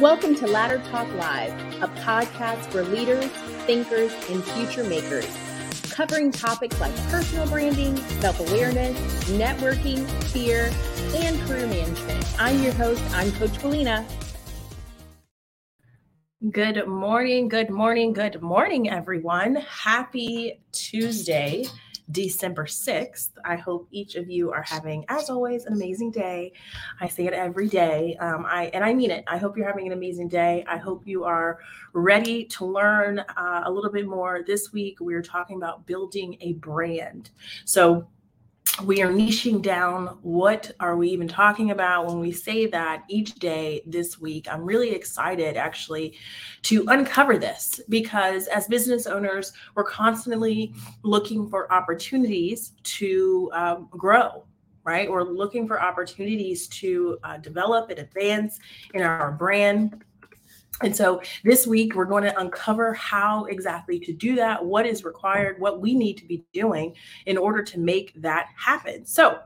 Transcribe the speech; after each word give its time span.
Welcome 0.00 0.34
to 0.36 0.46
Ladder 0.46 0.78
Talk 0.90 1.12
Live, 1.12 1.52
a 1.82 1.88
podcast 2.00 2.64
for 2.72 2.82
leaders, 2.84 3.26
thinkers, 3.66 4.10
and 4.30 4.42
future 4.42 4.82
makers, 4.82 5.28
covering 5.90 6.32
topics 6.32 6.80
like 6.80 6.96
personal 7.10 7.46
branding, 7.46 7.98
self 8.22 8.40
awareness, 8.40 8.96
networking, 9.28 10.08
fear, 10.30 10.72
and 11.16 11.38
career 11.42 11.66
management. 11.66 12.24
I'm 12.40 12.62
your 12.62 12.72
host, 12.72 13.02
I'm 13.12 13.30
Coach 13.32 13.50
Willena. 13.58 14.06
Good 16.50 16.88
morning, 16.88 17.48
good 17.48 17.68
morning, 17.68 18.14
good 18.14 18.40
morning, 18.40 18.88
everyone. 18.88 19.56
Happy 19.56 20.62
Tuesday. 20.72 21.66
December 22.12 22.66
6th. 22.66 23.30
I 23.44 23.56
hope 23.56 23.88
each 23.90 24.16
of 24.16 24.28
you 24.28 24.50
are 24.52 24.62
having, 24.62 25.04
as 25.08 25.30
always, 25.30 25.64
an 25.64 25.72
amazing 25.72 26.10
day. 26.10 26.52
I 27.00 27.08
say 27.08 27.26
it 27.26 27.32
every 27.32 27.68
day. 27.68 28.16
Um, 28.20 28.44
I 28.46 28.70
and 28.74 28.84
I 28.84 28.94
mean 28.94 29.10
it. 29.10 29.24
I 29.26 29.38
hope 29.38 29.56
you're 29.56 29.66
having 29.66 29.86
an 29.86 29.92
amazing 29.92 30.28
day. 30.28 30.64
I 30.68 30.76
hope 30.76 31.06
you 31.06 31.24
are 31.24 31.58
ready 31.92 32.44
to 32.46 32.64
learn 32.64 33.20
uh, 33.20 33.62
a 33.64 33.70
little 33.70 33.90
bit 33.90 34.06
more. 34.06 34.42
This 34.46 34.72
week, 34.72 34.98
we're 35.00 35.22
talking 35.22 35.56
about 35.56 35.86
building 35.86 36.36
a 36.40 36.54
brand. 36.54 37.30
So 37.64 38.06
we 38.84 39.02
are 39.02 39.12
niching 39.12 39.60
down 39.60 40.18
what 40.22 40.70
are 40.80 40.96
we 40.96 41.08
even 41.10 41.28
talking 41.28 41.70
about? 41.70 42.06
When 42.06 42.18
we 42.18 42.32
say 42.32 42.66
that 42.66 43.04
each 43.08 43.34
day 43.34 43.82
this 43.86 44.20
week 44.20 44.46
i'm 44.50 44.64
really 44.64 44.92
excited 44.92 45.56
actually 45.56 46.14
to 46.62 46.84
uncover 46.88 47.38
this 47.38 47.80
because 47.88 48.46
as 48.46 48.66
business 48.68 49.06
owners 49.06 49.52
we're 49.74 49.84
constantly 49.84 50.72
looking 51.02 51.48
for 51.48 51.70
opportunities 51.72 52.72
to 52.82 53.50
um, 53.52 53.88
grow 53.90 54.44
right? 54.84 55.10
We're 55.10 55.24
looking 55.24 55.68
for 55.68 55.80
opportunities 55.80 56.66
to 56.68 57.18
uh, 57.22 57.36
develop 57.36 57.90
and 57.90 57.98
advance 57.98 58.58
in 58.94 59.02
our 59.02 59.32
brand 59.32 60.04
and 60.82 60.96
so 60.96 61.20
this 61.44 61.66
week, 61.66 61.94
we're 61.94 62.06
going 62.06 62.24
to 62.24 62.38
uncover 62.38 62.94
how 62.94 63.44
exactly 63.44 63.98
to 64.00 64.12
do 64.12 64.34
that, 64.36 64.64
what 64.64 64.86
is 64.86 65.04
required, 65.04 65.60
what 65.60 65.80
we 65.80 65.94
need 65.94 66.14
to 66.18 66.24
be 66.24 66.42
doing 66.52 66.94
in 67.26 67.36
order 67.36 67.62
to 67.62 67.78
make 67.78 68.12
that 68.20 68.48
happen. 68.56 69.04
So, 69.04 69.40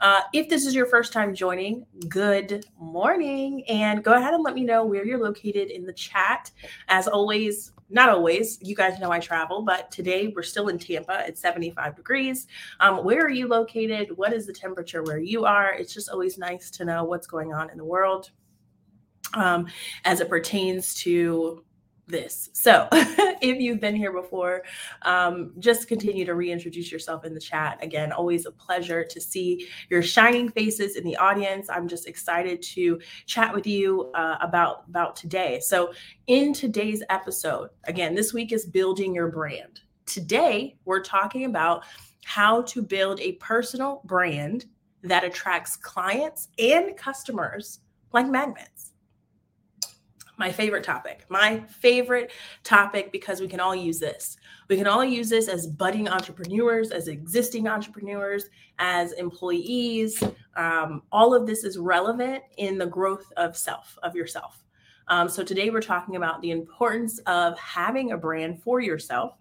uh, 0.00 0.22
if 0.32 0.48
this 0.48 0.64
is 0.64 0.74
your 0.74 0.86
first 0.86 1.12
time 1.12 1.34
joining, 1.34 1.84
good 2.08 2.64
morning. 2.80 3.64
And 3.68 4.02
go 4.02 4.14
ahead 4.14 4.32
and 4.32 4.42
let 4.42 4.54
me 4.54 4.64
know 4.64 4.84
where 4.84 5.04
you're 5.04 5.22
located 5.22 5.70
in 5.70 5.84
the 5.84 5.92
chat. 5.92 6.50
As 6.88 7.06
always, 7.06 7.72
not 7.90 8.08
always, 8.08 8.58
you 8.62 8.74
guys 8.74 8.98
know 8.98 9.10
I 9.10 9.18
travel, 9.18 9.62
but 9.62 9.90
today 9.90 10.32
we're 10.34 10.42
still 10.42 10.68
in 10.68 10.78
Tampa. 10.78 11.24
It's 11.26 11.40
75 11.40 11.96
degrees. 11.96 12.46
Um, 12.80 13.04
where 13.04 13.24
are 13.24 13.30
you 13.30 13.46
located? 13.46 14.16
What 14.16 14.32
is 14.32 14.46
the 14.46 14.52
temperature 14.52 15.02
where 15.02 15.18
you 15.18 15.44
are? 15.44 15.72
It's 15.72 15.92
just 15.92 16.08
always 16.08 16.38
nice 16.38 16.70
to 16.72 16.84
know 16.84 17.04
what's 17.04 17.26
going 17.26 17.52
on 17.52 17.70
in 17.70 17.78
the 17.78 17.84
world 17.84 18.30
um, 19.34 19.66
as 20.04 20.20
it 20.20 20.28
pertains 20.28 20.94
to 21.02 21.64
this. 22.08 22.50
So, 22.54 22.88
if 22.92 23.60
you've 23.60 23.80
been 23.80 23.94
here 23.94 24.12
before, 24.12 24.62
um, 25.02 25.52
just 25.58 25.88
continue 25.88 26.24
to 26.24 26.34
reintroduce 26.34 26.90
yourself 26.90 27.24
in 27.24 27.34
the 27.34 27.40
chat. 27.40 27.78
Again, 27.82 28.12
always 28.12 28.46
a 28.46 28.50
pleasure 28.50 29.04
to 29.04 29.20
see 29.20 29.68
your 29.90 30.02
shining 30.02 30.48
faces 30.48 30.96
in 30.96 31.04
the 31.04 31.16
audience. 31.16 31.68
I'm 31.68 31.86
just 31.86 32.08
excited 32.08 32.62
to 32.62 33.00
chat 33.26 33.54
with 33.54 33.66
you 33.66 34.10
uh, 34.14 34.38
about 34.40 34.84
about 34.88 35.16
today. 35.16 35.60
So, 35.60 35.92
in 36.26 36.52
today's 36.52 37.02
episode, 37.10 37.70
again, 37.84 38.14
this 38.14 38.32
week 38.32 38.52
is 38.52 38.66
building 38.66 39.14
your 39.14 39.28
brand. 39.28 39.80
Today, 40.06 40.76
we're 40.84 41.02
talking 41.02 41.44
about 41.44 41.84
how 42.24 42.62
to 42.62 42.82
build 42.82 43.20
a 43.20 43.32
personal 43.32 44.02
brand 44.04 44.66
that 45.02 45.24
attracts 45.24 45.76
clients 45.76 46.48
and 46.58 46.96
customers 46.96 47.80
like 48.12 48.26
magnets 48.26 48.87
my 50.38 50.52
favorite 50.52 50.84
topic. 50.84 51.26
My 51.28 51.60
favorite 51.68 52.30
topic 52.62 53.10
because 53.10 53.40
we 53.40 53.48
can 53.48 53.60
all 53.60 53.74
use 53.74 53.98
this. 53.98 54.36
We 54.68 54.76
can 54.76 54.86
all 54.86 55.04
use 55.04 55.28
this 55.28 55.48
as 55.48 55.66
budding 55.66 56.08
entrepreneurs, 56.08 56.90
as 56.90 57.08
existing 57.08 57.66
entrepreneurs, 57.66 58.44
as 58.78 59.12
employees. 59.12 60.22
Um, 60.56 61.02
all 61.10 61.34
of 61.34 61.46
this 61.46 61.64
is 61.64 61.76
relevant 61.76 62.42
in 62.56 62.78
the 62.78 62.86
growth 62.86 63.30
of 63.36 63.56
self, 63.56 63.98
of 64.02 64.14
yourself. 64.14 64.62
Um, 65.08 65.28
so 65.28 65.42
today 65.42 65.70
we're 65.70 65.80
talking 65.80 66.16
about 66.16 66.40
the 66.40 66.52
importance 66.52 67.18
of 67.26 67.58
having 67.58 68.12
a 68.12 68.16
brand 68.16 68.62
for 68.62 68.80
yourself 68.80 69.34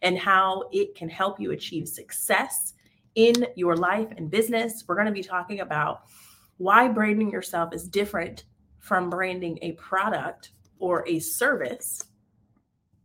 and 0.00 0.18
how 0.18 0.68
it 0.72 0.94
can 0.94 1.08
help 1.08 1.40
you 1.40 1.50
achieve 1.50 1.88
success 1.88 2.74
in 3.16 3.46
your 3.56 3.76
life 3.76 4.08
and 4.16 4.30
business. 4.30 4.84
We're 4.86 4.94
going 4.94 5.06
to 5.06 5.12
be 5.12 5.22
talking 5.22 5.60
about 5.60 6.04
why 6.56 6.88
branding 6.88 7.30
yourself 7.30 7.74
is 7.74 7.88
different 7.88 8.44
from 8.82 9.08
branding 9.08 9.58
a 9.62 9.72
product 9.72 10.50
or 10.78 11.08
a 11.08 11.20
service. 11.20 12.04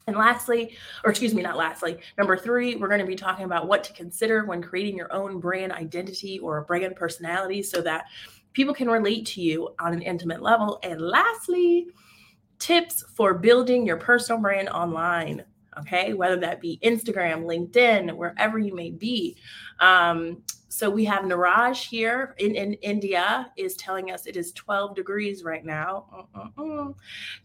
And 0.08 0.18
lastly, 0.18 0.76
or 1.04 1.12
excuse 1.12 1.34
me, 1.34 1.44
not 1.44 1.56
lastly, 1.56 2.00
number 2.18 2.36
three, 2.36 2.76
we're 2.76 2.88
going 2.88 3.00
to 3.00 3.06
be 3.06 3.16
talking 3.16 3.46
about 3.46 3.68
what 3.68 3.84
to 3.86 3.94
consider 3.94 4.46
when 4.46 4.62
creating 4.62 4.98
your 4.98 5.14
own 5.14 5.40
brand 5.40 5.72
identity 5.72 6.40
or 6.40 6.58
a 6.58 6.64
brand 6.64 6.96
personality 6.96 7.62
so 7.62 7.82
that 7.82 8.06
people 8.54 8.74
can 8.74 8.90
relate 8.90 9.26
to 9.28 9.42
you 9.42 9.70
on 9.80 9.94
an 9.94 10.02
intimate 10.02 10.42
level. 10.42 10.80
And 10.82 11.00
lastly, 11.00 11.88
tips 12.58 13.04
for 13.16 13.36
building 13.36 13.86
your 13.86 13.98
personal 13.98 14.42
brand 14.42 14.70
online. 14.70 15.44
Okay, 15.80 16.14
whether 16.14 16.38
that 16.38 16.60
be 16.60 16.80
Instagram, 16.84 17.44
LinkedIn, 17.44 18.16
wherever 18.16 18.58
you 18.58 18.74
may 18.74 18.90
be. 18.90 19.38
Um, 19.80 20.42
so 20.70 20.90
we 20.90 21.06
have 21.06 21.24
Niraj 21.24 21.88
here 21.88 22.36
in, 22.40 22.56
in 22.56 22.74
India 22.76 23.52
is 23.56 23.76
telling 23.76 24.12
us 24.12 24.26
it 24.26 24.36
is 24.36 24.52
12 24.52 24.96
degrees 24.96 25.44
right 25.44 25.64
now. 25.64 26.28
Uh-uh-uh. 26.36 26.92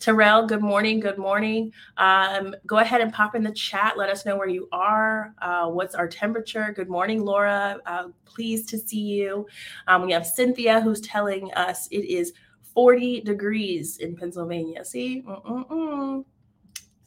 Terrell, 0.00 0.46
good 0.46 0.60
morning. 0.60 0.98
Good 0.98 1.18
morning. 1.18 1.72
Um, 1.98 2.54
go 2.66 2.78
ahead 2.78 3.00
and 3.00 3.12
pop 3.12 3.36
in 3.36 3.44
the 3.44 3.52
chat. 3.52 3.96
Let 3.96 4.08
us 4.08 4.26
know 4.26 4.36
where 4.36 4.48
you 4.48 4.68
are. 4.72 5.34
Uh, 5.40 5.68
what's 5.68 5.94
our 5.94 6.08
temperature? 6.08 6.72
Good 6.74 6.88
morning, 6.88 7.24
Laura. 7.24 7.78
Uh, 7.86 8.08
pleased 8.24 8.68
to 8.70 8.78
see 8.78 9.00
you. 9.00 9.46
Um, 9.86 10.04
we 10.04 10.12
have 10.12 10.26
Cynthia 10.26 10.80
who's 10.80 11.00
telling 11.00 11.52
us 11.54 11.86
it 11.92 12.04
is 12.04 12.32
40 12.74 13.20
degrees 13.20 13.98
in 13.98 14.16
Pennsylvania. 14.16 14.84
See? 14.84 15.22
Uh-uh-uh. 15.28 16.22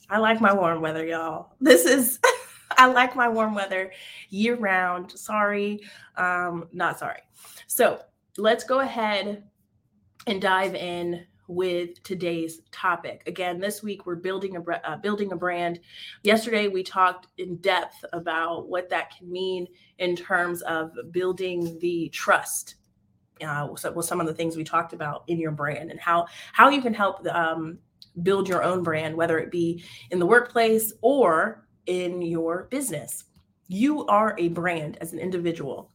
I 0.10 0.20
like 0.20 0.40
my 0.40 0.54
warm 0.54 0.82
weather, 0.82 1.06
y'all. 1.06 1.56
This 1.60 1.86
is. 1.86 2.20
I 2.78 2.88
like 2.88 3.16
my 3.16 3.30
warm 3.30 3.54
weather 3.54 3.92
year 4.30 4.56
round. 4.56 5.12
Sorry, 5.12 5.82
um, 6.18 6.68
not 6.74 7.00
sorry. 7.00 7.22
So 7.68 8.02
let's 8.38 8.64
go 8.64 8.82
ahead 8.82 9.44
and 10.28 10.42
dive 10.42 10.76
in 10.76 11.26
with 11.48 12.02
today's 12.04 12.62
topic. 12.72 13.22
Again, 13.28 13.60
this 13.60 13.84
week 13.84 14.06
we're 14.06 14.16
building 14.16 14.58
a 14.58 14.90
uh, 14.90 14.98
building 14.98 15.32
a 15.32 15.36
brand. 15.36 15.80
Yesterday 16.24 16.68
we 16.68 16.84
talked 16.84 17.28
in 17.38 17.58
depth 17.58 18.04
about 18.14 18.68
what 18.68 18.90
that 18.90 19.16
can 19.16 19.32
mean 19.32 19.68
in 20.00 20.16
terms 20.16 20.62
of 20.64 20.92
building 21.12 21.78
the 21.80 22.10
trust. 22.10 22.76
Uh, 23.46 23.76
some 23.76 24.22
of 24.22 24.28
the 24.28 24.34
things 24.34 24.56
we 24.56 24.64
talked 24.64 24.94
about 24.94 25.24
in 25.28 25.38
your 25.38 25.52
brand 25.52 25.92
and 25.92 26.00
how 26.00 26.26
how 26.54 26.70
you 26.70 26.82
can 26.82 26.94
help 26.94 27.26
um, 27.28 27.78
build 28.24 28.48
your 28.48 28.64
own 28.64 28.82
brand, 28.82 29.16
whether 29.16 29.38
it 29.38 29.52
be 29.52 29.84
in 30.12 30.20
the 30.20 30.26
workplace 30.26 30.94
or 31.02 31.65
in 31.88 32.22
your 32.22 32.68
business. 32.72 33.26
You 33.68 34.06
are 34.08 34.36
a 34.38 34.50
brand 34.50 34.98
as 35.02 35.14
an 35.14 35.20
individual. 35.20 35.92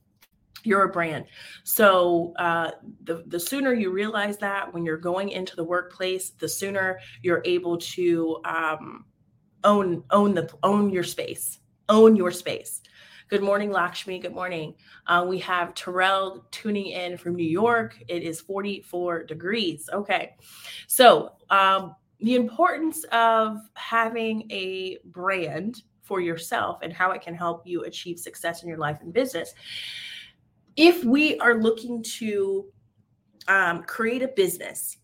You're 0.63 0.85
a 0.85 0.93
brand. 0.93 1.25
So 1.65 2.35
uh, 2.39 2.73
the 3.05 3.25
the 3.27 3.41
sooner 3.41 3.73
you 3.73 3.91
realize 3.91 4.37
that 4.39 4.73
when 4.75 4.85
you're 4.85 4.99
going 4.99 5.31
into 5.31 5.57
the 5.57 5.65
workplace, 5.65 6.31
the 6.31 6.49
sooner 6.49 6.99
you're 7.23 7.43
able 7.45 7.79
to 7.79 8.41
um, 8.45 9.05
own 9.65 10.05
own 10.11 10.35
the 10.35 10.51
own 10.63 10.91
your 10.91 11.05
space, 11.05 11.61
own 11.89 12.17
your 12.17 12.31
space. 12.31 12.83
Good 13.31 13.43
morning, 13.43 13.71
Lakshmi. 13.71 14.19
Good 14.19 14.35
morning. 14.35 14.75
Uh, 15.07 15.25
we 15.29 15.39
have 15.39 15.73
Terrell 15.75 16.45
tuning 16.51 16.89
in 16.89 17.17
from 17.17 17.37
New 17.37 17.49
York. 17.49 17.97
It 18.09 18.25
is 18.25 18.41
44 18.41 19.23
degrees. 19.23 19.89
Okay. 19.93 20.35
So, 20.89 21.37
um, 21.49 21.95
the 22.21 22.35
importance 22.35 23.05
of 23.13 23.59
having 23.75 24.51
a 24.51 24.99
brand 25.07 25.83
for 26.03 26.21
yourself 26.21 26.81
and 26.83 26.93
how 26.93 27.13
it 27.13 27.23
can 27.23 27.35
help 27.35 27.67
you 27.67 27.85
achieve 27.85 28.19
success 28.19 28.63
in 28.63 28.69
your 28.69 28.79
life 28.79 28.99
and 29.01 29.13
business. 29.13 29.55
If 30.77 31.05
we 31.05 31.39
are 31.39 31.55
looking 31.55 32.03
to 32.19 32.67
um, 33.49 33.83
create 33.85 34.23
a 34.23 34.29
business, 34.29 34.99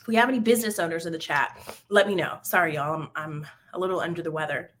if 0.00 0.06
we 0.06 0.16
have 0.16 0.28
any 0.28 0.40
business 0.40 0.78
owners 0.78 1.06
in 1.06 1.12
the 1.12 1.18
chat, 1.18 1.58
let 1.88 2.06
me 2.06 2.14
know. 2.14 2.38
Sorry, 2.42 2.74
y'all, 2.74 2.94
I'm, 2.94 3.08
I'm 3.16 3.46
a 3.72 3.78
little 3.78 4.00
under 4.00 4.22
the 4.22 4.30
weather. 4.30 4.73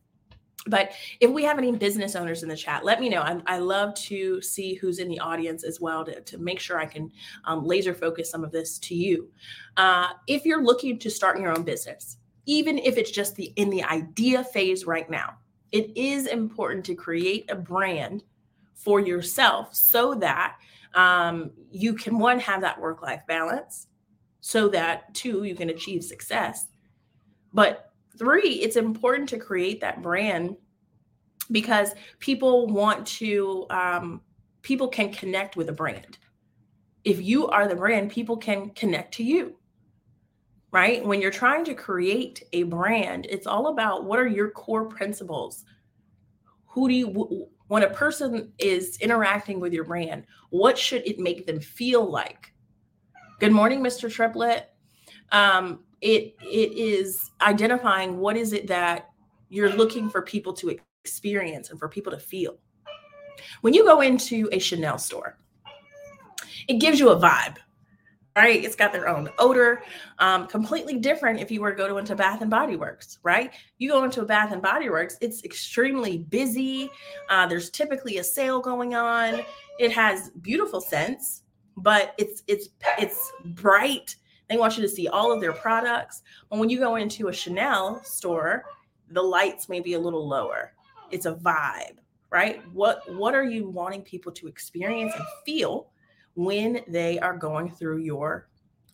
But 0.66 0.92
if 1.20 1.30
we 1.30 1.44
have 1.44 1.58
any 1.58 1.72
business 1.72 2.16
owners 2.16 2.42
in 2.42 2.48
the 2.48 2.56
chat, 2.56 2.84
let 2.84 3.00
me 3.00 3.08
know. 3.08 3.20
I, 3.20 3.40
I 3.46 3.58
love 3.58 3.94
to 3.94 4.40
see 4.40 4.74
who's 4.74 4.98
in 4.98 5.08
the 5.08 5.20
audience 5.20 5.62
as 5.62 5.80
well 5.80 6.04
to, 6.04 6.20
to 6.22 6.38
make 6.38 6.58
sure 6.58 6.78
I 6.78 6.86
can 6.86 7.10
um, 7.44 7.66
laser 7.66 7.94
focus 7.94 8.30
some 8.30 8.44
of 8.44 8.50
this 8.50 8.78
to 8.80 8.94
you. 8.94 9.30
Uh, 9.76 10.08
if 10.26 10.44
you're 10.44 10.62
looking 10.62 10.98
to 10.98 11.10
start 11.10 11.38
your 11.38 11.56
own 11.56 11.64
business, 11.64 12.16
even 12.46 12.78
if 12.78 12.96
it's 12.96 13.10
just 13.10 13.36
the 13.36 13.52
in 13.56 13.70
the 13.70 13.82
idea 13.84 14.44
phase 14.44 14.86
right 14.86 15.08
now, 15.10 15.34
it 15.72 15.96
is 15.96 16.26
important 16.26 16.84
to 16.86 16.94
create 16.94 17.50
a 17.50 17.56
brand 17.56 18.22
for 18.74 19.00
yourself 19.00 19.74
so 19.74 20.14
that 20.14 20.56
um, 20.94 21.50
you 21.70 21.94
can 21.94 22.18
one 22.18 22.38
have 22.38 22.60
that 22.60 22.80
work 22.80 23.02
life 23.02 23.22
balance 23.26 23.88
so 24.40 24.68
that 24.68 25.12
two, 25.14 25.44
you 25.44 25.54
can 25.54 25.70
achieve 25.70 26.04
success. 26.04 26.66
But 27.52 27.93
three, 28.18 28.54
it's 28.54 28.76
important 28.76 29.28
to 29.30 29.38
create 29.38 29.80
that 29.80 30.02
brand 30.02 30.56
because 31.50 31.94
people 32.18 32.66
want 32.68 33.06
to, 33.06 33.66
um, 33.70 34.20
people 34.62 34.88
can 34.88 35.12
connect 35.12 35.56
with 35.56 35.68
a 35.68 35.72
brand. 35.72 36.18
If 37.04 37.20
you 37.20 37.48
are 37.48 37.68
the 37.68 37.76
brand, 37.76 38.10
people 38.10 38.36
can 38.36 38.70
connect 38.70 39.14
to 39.14 39.24
you 39.24 39.56
right? 40.74 41.06
When 41.06 41.22
you're 41.22 41.30
trying 41.30 41.64
to 41.66 41.74
create 41.74 42.42
a 42.52 42.64
brand, 42.64 43.28
it's 43.30 43.46
all 43.46 43.68
about 43.68 44.06
what 44.06 44.18
are 44.18 44.26
your 44.26 44.50
core 44.50 44.86
principles? 44.86 45.64
Who 46.66 46.88
do 46.88 46.94
you, 46.94 47.48
when 47.68 47.84
a 47.84 47.90
person 47.90 48.52
is 48.58 48.98
interacting 48.98 49.60
with 49.60 49.72
your 49.72 49.84
brand, 49.84 50.24
what 50.50 50.76
should 50.76 51.06
it 51.06 51.20
make 51.20 51.46
them 51.46 51.60
feel 51.60 52.04
like? 52.04 52.52
Good 53.38 53.52
morning, 53.52 53.84
Mr. 53.84 54.12
Triplet. 54.12 54.64
Um, 55.30 55.84
it 56.04 56.36
it 56.40 56.72
is 56.76 57.30
identifying 57.40 58.18
what 58.18 58.36
is 58.36 58.52
it 58.52 58.66
that 58.68 59.10
you're 59.48 59.70
looking 59.70 60.08
for 60.08 60.22
people 60.22 60.52
to 60.52 60.78
experience 61.02 61.70
and 61.70 61.78
for 61.78 61.88
people 61.88 62.12
to 62.12 62.18
feel. 62.18 62.58
When 63.62 63.74
you 63.74 63.84
go 63.84 64.00
into 64.00 64.48
a 64.52 64.58
Chanel 64.58 64.98
store, 64.98 65.38
it 66.68 66.74
gives 66.74 67.00
you 67.00 67.10
a 67.10 67.16
vibe 67.16 67.56
right? 68.36 68.64
It's 68.64 68.74
got 68.74 68.92
their 68.92 69.08
own 69.08 69.30
odor. 69.38 69.82
Um, 70.18 70.46
completely 70.46 70.98
different 70.98 71.40
if 71.40 71.50
you 71.50 71.60
were 71.60 71.70
to 71.70 71.76
go 71.76 71.86
to 71.86 71.98
into 71.98 72.16
Bath 72.16 72.40
and 72.40 72.50
Body 72.50 72.76
Works, 72.76 73.18
right? 73.22 73.52
You 73.78 73.90
go 73.90 74.04
into 74.04 74.22
a 74.22 74.24
Bath 74.24 74.52
and 74.52 74.60
Body 74.60 74.90
Works, 74.90 75.16
it's 75.20 75.44
extremely 75.44 76.18
busy. 76.18 76.90
Uh, 77.30 77.46
there's 77.46 77.70
typically 77.70 78.18
a 78.18 78.24
sale 78.24 78.60
going 78.60 78.94
on. 78.94 79.42
It 79.78 79.92
has 79.92 80.30
beautiful 80.42 80.80
scents, 80.80 81.42
but 81.76 82.14
it's 82.18 82.42
it's 82.46 82.68
it's 82.98 83.32
bright. 83.44 84.16
They 84.48 84.56
want 84.56 84.76
you 84.76 84.82
to 84.82 84.88
see 84.88 85.08
all 85.08 85.32
of 85.32 85.40
their 85.40 85.52
products. 85.52 86.22
But 86.50 86.58
when 86.58 86.68
you 86.68 86.78
go 86.78 86.96
into 86.96 87.28
a 87.28 87.32
Chanel 87.32 88.02
store, 88.04 88.64
the 89.10 89.22
lights 89.22 89.68
may 89.68 89.80
be 89.80 89.94
a 89.94 89.98
little 89.98 90.26
lower. 90.26 90.74
It's 91.10 91.26
a 91.26 91.34
vibe, 91.34 91.96
right? 92.30 92.62
What 92.72 93.12
what 93.14 93.34
are 93.34 93.44
you 93.44 93.68
wanting 93.68 94.02
people 94.02 94.32
to 94.32 94.48
experience 94.48 95.12
and 95.14 95.24
feel? 95.44 95.90
when 96.34 96.80
they 96.88 97.18
are 97.20 97.36
going 97.36 97.70
through 97.70 97.98
your 97.98 98.48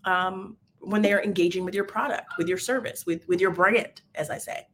um, 0.05 0.57
when 0.81 1.03
they 1.03 1.13
are 1.13 1.23
engaging 1.23 1.65
with 1.65 1.75
your 1.75 1.85
product 1.85 2.33
with 2.39 2.49
your 2.49 2.59
service 2.59 3.05
with 3.05 3.27
with 3.29 3.41
your 3.41 3.51
brand 3.51 4.01
as 4.15 4.31
i 4.31 4.39
say 4.39 4.67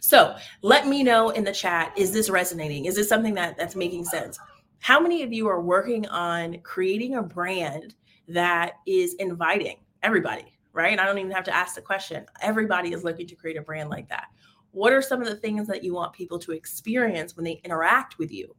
so 0.00 0.36
let 0.62 0.86
me 0.86 1.02
know 1.02 1.30
in 1.30 1.42
the 1.42 1.52
chat 1.52 1.92
is 1.96 2.12
this 2.12 2.30
resonating 2.30 2.84
is 2.84 2.94
this 2.94 3.08
something 3.08 3.34
that 3.34 3.56
that's 3.56 3.74
making 3.74 4.04
sense 4.04 4.38
how 4.78 5.00
many 5.00 5.22
of 5.22 5.32
you 5.32 5.48
are 5.48 5.60
working 5.60 6.06
on 6.06 6.56
creating 6.62 7.16
a 7.16 7.22
brand 7.22 7.94
that 8.32 8.74
is 8.86 9.14
inviting 9.14 9.76
everybody 10.02 10.58
right 10.72 10.98
i 10.98 11.04
don't 11.04 11.18
even 11.18 11.30
have 11.30 11.44
to 11.44 11.54
ask 11.54 11.74
the 11.74 11.82
question 11.82 12.24
everybody 12.40 12.92
is 12.92 13.04
looking 13.04 13.26
to 13.26 13.34
create 13.34 13.56
a 13.56 13.62
brand 13.62 13.90
like 13.90 14.08
that 14.08 14.28
what 14.72 14.92
are 14.92 15.02
some 15.02 15.20
of 15.20 15.26
the 15.26 15.36
things 15.36 15.66
that 15.66 15.82
you 15.82 15.92
want 15.92 16.12
people 16.12 16.38
to 16.38 16.52
experience 16.52 17.36
when 17.36 17.44
they 17.44 17.60
interact 17.64 18.18
with 18.18 18.32
you 18.32 18.54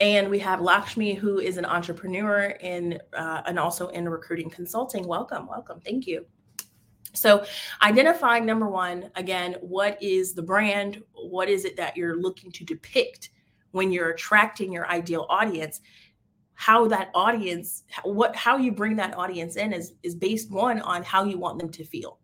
and 0.00 0.28
we 0.28 0.38
have 0.40 0.60
Lakshmi, 0.60 1.14
who 1.14 1.38
is 1.38 1.56
an 1.56 1.64
entrepreneur 1.64 2.56
in 2.60 2.98
uh, 3.14 3.42
and 3.46 3.58
also 3.58 3.88
in 3.88 4.08
recruiting 4.08 4.50
consulting. 4.50 5.06
Welcome, 5.06 5.46
welcome. 5.46 5.80
Thank 5.80 6.06
you. 6.06 6.26
So, 7.14 7.46
identifying 7.80 8.44
number 8.44 8.68
one, 8.68 9.10
again, 9.14 9.56
what 9.60 10.00
is 10.02 10.34
the 10.34 10.42
brand? 10.42 11.02
What 11.14 11.48
is 11.48 11.64
it 11.64 11.76
that 11.78 11.96
you're 11.96 12.20
looking 12.20 12.52
to 12.52 12.64
depict 12.64 13.30
when 13.70 13.90
you're 13.90 14.10
attracting 14.10 14.70
your 14.70 14.86
ideal 14.88 15.26
audience? 15.30 15.80
How 16.56 16.88
that 16.88 17.10
audience, 17.14 17.84
what 18.02 18.34
how 18.34 18.56
you 18.56 18.72
bring 18.72 18.96
that 18.96 19.16
audience 19.16 19.56
in 19.56 19.72
is 19.72 19.92
is 20.02 20.14
based 20.14 20.50
one 20.50 20.80
on 20.80 21.02
how 21.02 21.24
you 21.24 21.38
want 21.38 21.58
them 21.58 21.70
to 21.70 21.84
feel. 21.84 22.18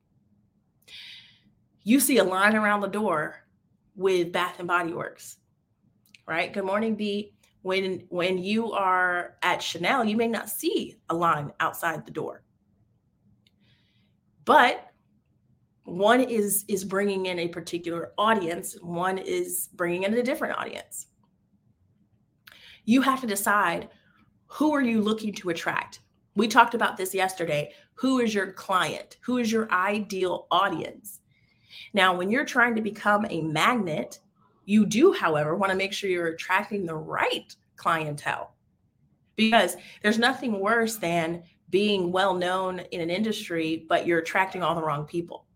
You 1.84 2.00
see 2.00 2.18
a 2.18 2.24
line 2.24 2.56
around 2.56 2.80
the 2.80 2.88
door 2.88 3.46
with 3.94 4.32
Bath 4.32 4.58
and 4.58 4.68
Body 4.68 4.92
Works, 4.92 5.36
right? 6.26 6.52
Good 6.52 6.64
morning, 6.64 6.96
B 6.96 7.32
when 7.62 8.02
when 8.08 8.38
you 8.38 8.72
are 8.72 9.36
at 9.42 9.62
Chanel, 9.62 10.04
you 10.04 10.16
may 10.16 10.28
not 10.28 10.50
see 10.50 10.98
a 11.08 11.14
line 11.14 11.52
outside 11.60 12.04
the 12.04 12.12
door. 12.12 12.42
But 14.44 14.88
one 15.84 16.20
is 16.20 16.64
is 16.68 16.84
bringing 16.84 17.26
in 17.26 17.38
a 17.38 17.48
particular 17.48 18.12
audience, 18.18 18.74
one 18.80 19.18
is 19.18 19.68
bringing 19.74 20.02
in 20.02 20.14
a 20.14 20.22
different 20.22 20.58
audience. 20.58 21.06
You 22.84 23.00
have 23.02 23.20
to 23.20 23.28
decide 23.28 23.88
who 24.52 24.74
are 24.74 24.82
you 24.82 25.00
looking 25.00 25.32
to 25.32 25.48
attract? 25.48 26.00
We 26.34 26.46
talked 26.46 26.74
about 26.74 26.98
this 26.98 27.14
yesterday. 27.14 27.72
Who 27.94 28.20
is 28.20 28.34
your 28.34 28.52
client? 28.52 29.16
Who 29.22 29.38
is 29.38 29.50
your 29.50 29.70
ideal 29.72 30.46
audience? 30.50 31.20
Now, 31.94 32.14
when 32.14 32.30
you're 32.30 32.44
trying 32.44 32.74
to 32.74 32.82
become 32.82 33.26
a 33.30 33.40
magnet, 33.40 34.18
you 34.66 34.84
do, 34.84 35.10
however, 35.10 35.56
want 35.56 35.70
to 35.72 35.76
make 35.76 35.94
sure 35.94 36.10
you're 36.10 36.26
attracting 36.26 36.84
the 36.84 36.94
right 36.94 37.54
clientele 37.76 38.52
because 39.36 39.76
there's 40.02 40.18
nothing 40.18 40.60
worse 40.60 40.96
than 40.96 41.42
being 41.70 42.12
well 42.12 42.34
known 42.34 42.80
in 42.90 43.00
an 43.00 43.08
industry, 43.08 43.86
but 43.88 44.06
you're 44.06 44.18
attracting 44.18 44.62
all 44.62 44.74
the 44.74 44.82
wrong 44.82 45.06
people. 45.06 45.46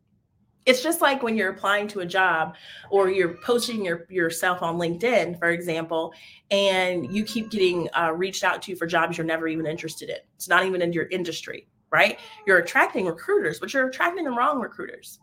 It's 0.66 0.82
just 0.82 1.00
like 1.00 1.22
when 1.22 1.36
you're 1.36 1.50
applying 1.50 1.86
to 1.88 2.00
a 2.00 2.06
job 2.06 2.56
or 2.90 3.08
you're 3.08 3.34
posting 3.34 3.84
your, 3.84 4.04
yourself 4.10 4.62
on 4.62 4.76
LinkedIn, 4.76 5.38
for 5.38 5.50
example, 5.50 6.12
and 6.50 7.14
you 7.14 7.24
keep 7.24 7.50
getting 7.50 7.88
uh, 7.96 8.12
reached 8.12 8.42
out 8.42 8.60
to 8.62 8.74
for 8.74 8.86
jobs 8.86 9.16
you're 9.16 9.26
never 9.26 9.46
even 9.46 9.64
interested 9.64 10.10
in. 10.10 10.18
It's 10.34 10.48
not 10.48 10.66
even 10.66 10.82
in 10.82 10.92
your 10.92 11.06
industry, 11.06 11.68
right? 11.90 12.18
You're 12.46 12.58
attracting 12.58 13.06
recruiters, 13.06 13.60
but 13.60 13.72
you're 13.72 13.88
attracting 13.88 14.24
the 14.24 14.32
wrong 14.32 14.60
recruiters. 14.60 15.20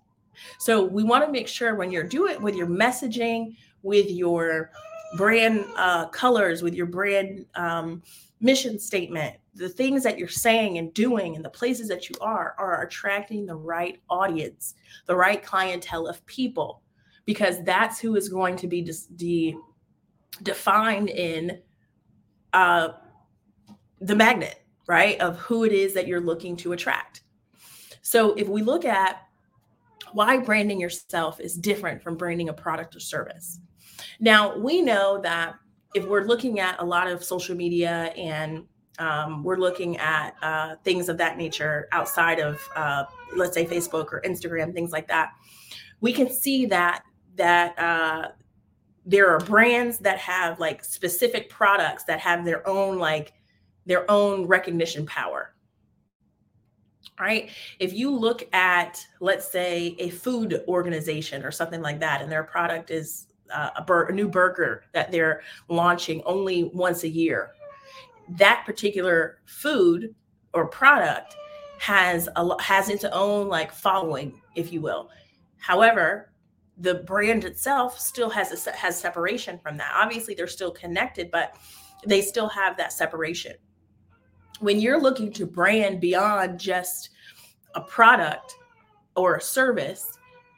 So 0.60 0.84
we 0.84 1.04
want 1.04 1.26
to 1.26 1.32
make 1.32 1.48
sure 1.48 1.76
when 1.76 1.92
you're 1.92 2.04
doing 2.04 2.34
it 2.34 2.42
with 2.42 2.56
your 2.56 2.68
messaging, 2.68 3.56
with 3.84 4.10
your 4.10 4.72
brand 5.18 5.66
uh, 5.76 6.08
colors, 6.08 6.64
with 6.64 6.74
your 6.74 6.88
brand 6.88 7.46
um, 7.56 8.02
mission 8.40 8.80
statement, 8.80 9.36
the 9.56 9.70
things 9.70 10.04
that 10.04 10.18
you're 10.18 10.28
saying 10.28 10.78
and 10.78 10.94
doing 10.94 11.36
and 11.36 11.46
the 11.46 11.50
places 11.50 11.88
that 11.88 12.10
you 12.10 12.16
are 12.22 12.56
are 12.58 12.84
attracting 12.84 13.46
the 13.46 13.56
right 13.56 14.02
audience, 14.10 14.74
the 15.06 15.16
right 15.16 15.44
clientele 15.44 16.08
of 16.08 16.26
people, 16.26 16.82
because 17.26 17.64
that's 17.64 18.00
who 18.00 18.16
is 18.16 18.30
going 18.30 18.56
to 18.56 18.68
be 18.68 18.82
de- 18.82 18.94
de- 19.16 19.56
defined 20.42 21.10
in 21.10 21.60
uh, 22.54 22.90
the 24.02 24.16
magnet, 24.16 24.64
right? 24.88 25.20
Of 25.20 25.38
who 25.38 25.64
it 25.64 25.72
is 25.72 25.94
that 25.94 26.08
you're 26.08 26.22
looking 26.22 26.56
to 26.58 26.74
attract. 26.74 27.22
So 28.02 28.34
if 28.34 28.48
we 28.48 28.62
look 28.62 28.86
at 28.86 29.22
why 30.14 30.38
branding 30.38 30.80
yourself 30.80 31.40
is 31.40 31.56
different 31.56 32.02
from 32.02 32.16
branding 32.16 32.50
a 32.50 32.54
product 32.54 32.96
or 32.96 33.00
service. 33.00 33.60
Now, 34.20 34.56
we 34.58 34.82
know 34.82 35.20
that 35.22 35.56
if 35.94 36.06
we're 36.06 36.26
looking 36.26 36.60
at 36.60 36.80
a 36.80 36.86
lot 36.86 37.08
of 37.08 37.24
social 37.24 37.56
media 37.56 38.14
and 38.16 38.66
um, 39.00 39.44
we're 39.44 39.58
looking 39.58 39.98
at 39.98 40.36
uh, 40.42 40.76
things 40.84 41.10
of 41.10 41.18
that 41.18 41.38
nature 41.38 41.88
outside 41.92 42.40
of, 42.40 42.62
uh, 42.76 43.06
let's 43.36 43.54
say, 43.54 43.66
Facebook 43.66 44.12
or 44.12 44.22
Instagram, 44.26 44.74
things 44.74 44.92
like 44.92 45.08
that, 45.08 45.32
we 46.02 46.14
can 46.14 46.30
see 46.30 46.66
that 46.68 47.04
that 47.36 47.78
uh, 47.80 48.30
there 49.06 49.30
are 49.30 49.40
brands 49.40 49.98
that 50.00 50.20
have 50.20 50.60
like 50.60 50.84
specific 50.84 51.50
products 51.50 52.04
that 52.04 52.20
have 52.20 52.46
their 52.46 52.68
own 52.68 53.00
like 53.00 53.34
their 53.86 54.10
own 54.10 54.46
recognition 54.46 55.06
power 55.06 55.56
right 57.20 57.50
if 57.80 57.92
you 57.92 58.16
look 58.16 58.48
at 58.54 59.06
let's 59.20 59.48
say 59.48 59.96
a 60.00 60.10
food 60.10 60.64
organization 60.68 61.44
or 61.44 61.52
something 61.52 61.82
like 61.82 62.00
that 62.00 62.22
and 62.22 62.32
their 62.32 62.44
product 62.44 62.92
is 62.92 63.28
uh, 63.54 63.70
a, 63.78 63.84
bur- 63.84 64.06
a 64.06 64.14
new 64.14 64.28
burger 64.28 64.84
that 64.94 65.12
they're 65.12 65.42
launching 65.70 66.22
only 66.26 66.66
once 66.74 67.04
a 67.04 67.10
year. 67.10 67.52
That 68.30 68.64
particular 68.66 69.40
food 69.46 70.16
or 70.54 70.68
product 70.68 71.36
has 71.80 72.30
a 72.36 72.62
has 72.62 72.90
its 72.90 73.04
own 73.04 73.50
like 73.50 73.72
following, 73.72 74.42
if 74.56 74.72
you 74.72 74.82
will. 74.82 75.10
However, 75.58 76.32
the 76.78 76.96
brand 76.96 77.44
itself 77.44 78.00
still 78.00 78.30
has 78.30 78.68
a 78.68 78.72
has 78.72 79.00
separation 79.00 79.60
from 79.60 79.78
that. 79.78 79.92
Obviously, 79.96 80.34
they're 80.34 80.48
still 80.48 80.72
connected, 80.72 81.30
but 81.32 81.58
they 82.06 82.22
still 82.22 82.48
have 82.48 82.78
that 82.78 82.94
separation. 82.94 83.54
When 84.60 84.80
you're 84.80 85.02
looking 85.02 85.32
to 85.34 85.46
brand 85.46 86.00
beyond 86.00 86.60
just 86.60 87.10
a 87.76 87.82
product 87.82 88.56
or 89.16 89.36
a 89.36 89.42
service, 89.42 90.18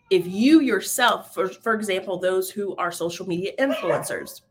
if 0.10 0.28
you 0.28 0.62
yourself, 0.62 1.34
for, 1.34 1.48
for 1.48 1.74
example, 1.74 2.20
those 2.20 2.50
who 2.50 2.76
are 2.76 2.92
social 2.92 3.28
media 3.28 3.52
influencers, 3.58 4.42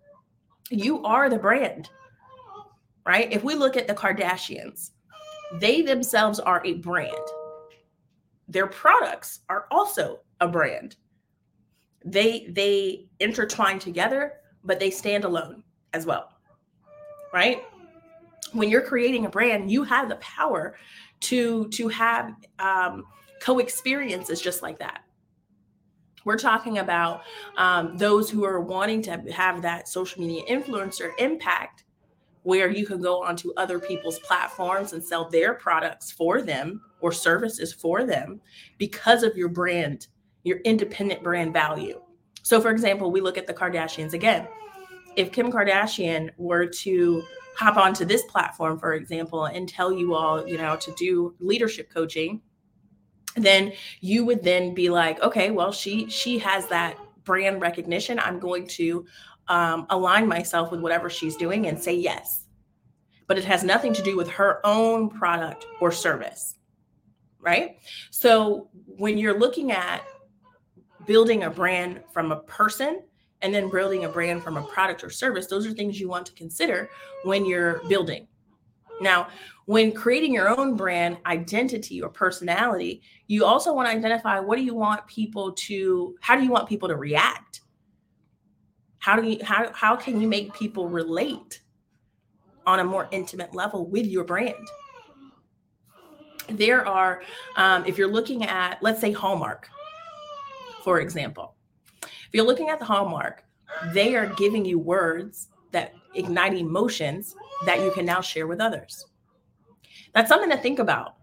you 0.71 1.03
are 1.05 1.29
the 1.29 1.39
brand, 1.39 1.91
right? 3.07 3.33
If 3.33 3.45
we 3.45 3.55
look 3.55 3.77
at 3.77 3.87
the 3.87 3.95
Kardashians, 3.95 4.91
they 5.55 5.83
themselves 5.83 6.41
are 6.41 6.63
a 6.65 6.75
brand. 6.75 7.15
Their 8.49 8.67
products 8.67 9.41
are 9.49 9.67
also 9.71 10.21
a 10.41 10.49
brand. 10.49 10.97
They 12.05 12.47
they 12.51 13.07
intertwine 13.21 13.79
together, 13.79 14.35
but 14.63 14.79
they 14.79 14.91
stand 14.91 15.25
alone 15.25 15.63
as 15.93 16.05
well. 16.05 16.29
Right? 17.33 17.63
when 18.55 18.71
you're 18.71 18.83
creating 18.83 19.27
a 19.27 19.29
brand, 19.29 19.71
you 19.71 19.83
have 19.85 20.09
the 20.09 20.17
power 20.17 20.77
to 21.21 21.69
to 21.69 21.89
have 21.89 22.35
um, 22.59 23.05
co-experiences 23.41 24.41
just 24.41 24.63
like 24.63 24.79
that. 24.79 25.03
We're 26.25 26.39
talking 26.39 26.79
about 26.79 27.23
um, 27.59 27.99
those 27.99 28.31
who 28.31 28.45
are 28.45 28.61
wanting 28.61 29.03
to 29.03 29.17
have 29.33 29.61
that 29.63 29.89
social 29.89 30.23
media 30.23 30.43
influencer 30.49 31.11
impact, 31.19 31.84
where 32.45 32.71
you 32.71 32.87
can 32.87 33.01
go 33.01 33.23
onto 33.23 33.53
other 33.57 33.79
people's 33.79 34.19
platforms 34.21 34.93
and 34.93 35.03
sell 35.03 35.29
their 35.29 35.55
products 35.55 36.13
for 36.13 36.41
them 36.43 36.81
or 37.01 37.11
services 37.11 37.73
for 37.73 38.05
them 38.05 38.41
because 38.79 39.23
of 39.23 39.37
your 39.37 39.49
brand, 39.49 40.07
your 40.45 40.59
independent 40.59 41.23
brand 41.23 41.53
value. 41.53 42.01
So, 42.43 42.61
for 42.61 42.71
example, 42.71 43.11
we 43.11 43.23
look 43.23 43.39
at 43.39 43.47
the 43.47 43.55
Kardashians 43.55 44.13
again. 44.13 44.47
If 45.17 45.33
Kim 45.33 45.51
Kardashian 45.51 46.31
were 46.37 46.67
to 46.67 47.23
hop 47.57 47.79
onto 47.79 48.05
this 48.05 48.23
platform, 48.25 48.79
for 48.79 48.93
example, 48.93 49.47
and 49.47 49.67
tell 49.67 49.91
you 49.91 50.15
all, 50.15 50.47
you 50.47 50.59
know, 50.59 50.77
to 50.77 50.93
do 50.93 51.35
leadership 51.41 51.89
coaching, 51.93 52.43
then 53.37 53.73
you 54.01 54.25
would 54.25 54.43
then 54.43 54.75
be 54.75 54.91
like, 54.91 55.21
okay, 55.23 55.51
well, 55.51 55.73
she 55.73 56.11
she 56.11 56.39
has 56.39 56.67
that 56.67 56.99
brand 57.25 57.63
recognition. 57.63 58.19
I'm 58.19 58.39
going 58.39 58.67
to 58.69 59.07
um, 59.49 59.87
align 59.91 60.27
myself 60.27 60.71
with 60.71 60.81
whatever 60.81 61.11
she's 61.11 61.37
doing 61.37 61.67
and 61.67 61.81
say 61.81 61.95
yes. 61.95 62.45
But 63.27 63.39
it 63.39 63.45
has 63.45 63.65
nothing 63.65 63.95
to 63.95 64.03
do 64.03 64.17
with 64.17 64.29
her 64.31 64.61
own 64.65 65.09
product 65.09 65.67
or 65.81 65.91
service, 65.91 66.57
right? 67.41 67.79
So 68.11 68.69
when 68.87 69.17
you're 69.17 69.39
looking 69.39 69.73
at 69.73 70.03
building 71.07 71.45
a 71.45 71.51
brand 71.51 72.03
from 72.13 72.33
a 72.33 72.41
person 72.41 73.03
and 73.43 73.55
then 73.55 73.71
building 73.71 74.05
a 74.05 74.09
brand 74.09 74.43
from 74.43 74.57
a 74.57 74.63
product 74.63 75.05
or 75.05 75.11
service, 75.11 75.47
those 75.47 75.67
are 75.67 75.73
things 75.73 75.99
you 76.01 76.09
want 76.09 76.27
to 76.27 76.33
consider 76.33 76.89
when 77.25 77.45
you're 77.45 77.81
building. 77.89 78.27
Now, 79.01 79.29
when 79.67 79.93
creating 79.93 80.33
your 80.33 80.49
own 80.49 80.77
brand 80.77 81.19
identity 81.27 82.03
or 82.03 82.09
personality, 82.09 83.03
you 83.27 83.45
also 83.45 83.73
want 83.73 83.89
to 83.89 83.97
identify 83.97 84.39
what 84.39 84.57
do 84.57 84.63
you 84.63 84.75
want 84.75 85.07
people 85.07 85.53
to 85.53 86.15
how 86.21 86.37
do 86.37 86.45
you 86.45 86.51
want 86.51 86.69
people 86.69 86.89
to 86.89 86.97
react? 86.97 87.63
How 89.05 89.17
do 89.17 89.29
you 89.29 89.39
how 89.45 89.71
how 89.75 89.97
can 89.97 90.19
you 90.19 90.27
make 90.27 90.55
people 90.55 90.89
relate 90.89 91.61
on 92.67 92.81
a 92.81 92.85
more 92.85 93.07
intimate 93.11 93.55
level 93.55 93.85
with 93.87 94.07
your 94.07 94.25
brand? 94.25 94.67
There 96.49 96.89
are, 96.89 97.21
um, 97.57 97.85
if 97.85 97.99
you're 97.99 98.11
looking 98.11 98.45
at, 98.45 98.83
let's 98.83 99.03
say 99.03 99.13
Hallmark, 99.13 99.69
for 100.83 101.01
example, 101.01 101.55
if 102.03 102.31
you're 102.33 102.47
looking 102.47 102.71
at 102.71 102.79
the 102.79 102.87
Hallmark, 102.87 103.45
they 103.93 104.17
are 104.17 104.35
giving 104.37 104.65
you 104.65 104.79
words 104.79 105.49
that 105.73 105.93
ignite 106.15 106.55
emotions 106.55 107.37
that 107.67 107.81
you 107.81 107.91
can 107.91 108.07
now 108.07 108.23
share 108.23 108.47
with 108.47 108.59
others. 108.59 109.05
That's 110.15 110.31
something 110.31 110.49
to 110.49 110.57
think 110.57 110.79
about, 110.79 111.17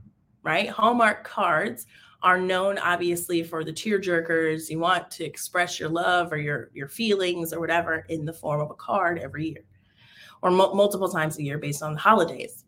right? 0.43 0.69
Hallmark 0.69 1.23
cards 1.23 1.87
are 2.23 2.39
known 2.39 2.77
obviously 2.77 3.43
for 3.43 3.63
the 3.63 3.73
tear 3.73 3.99
jerkers. 3.99 4.69
You 4.69 4.79
want 4.79 5.09
to 5.11 5.23
express 5.23 5.79
your 5.79 5.89
love 5.89 6.31
or 6.31 6.37
your 6.37 6.69
your 6.73 6.87
feelings 6.87 7.53
or 7.53 7.59
whatever 7.59 8.05
in 8.09 8.25
the 8.25 8.33
form 8.33 8.61
of 8.61 8.69
a 8.69 8.75
card 8.75 9.19
every 9.19 9.47
year 9.47 9.63
or 10.41 10.51
multiple 10.51 11.09
times 11.09 11.37
a 11.37 11.43
year 11.43 11.57
based 11.57 11.83
on 11.83 11.93
the 11.93 11.99
holidays. 11.99 12.65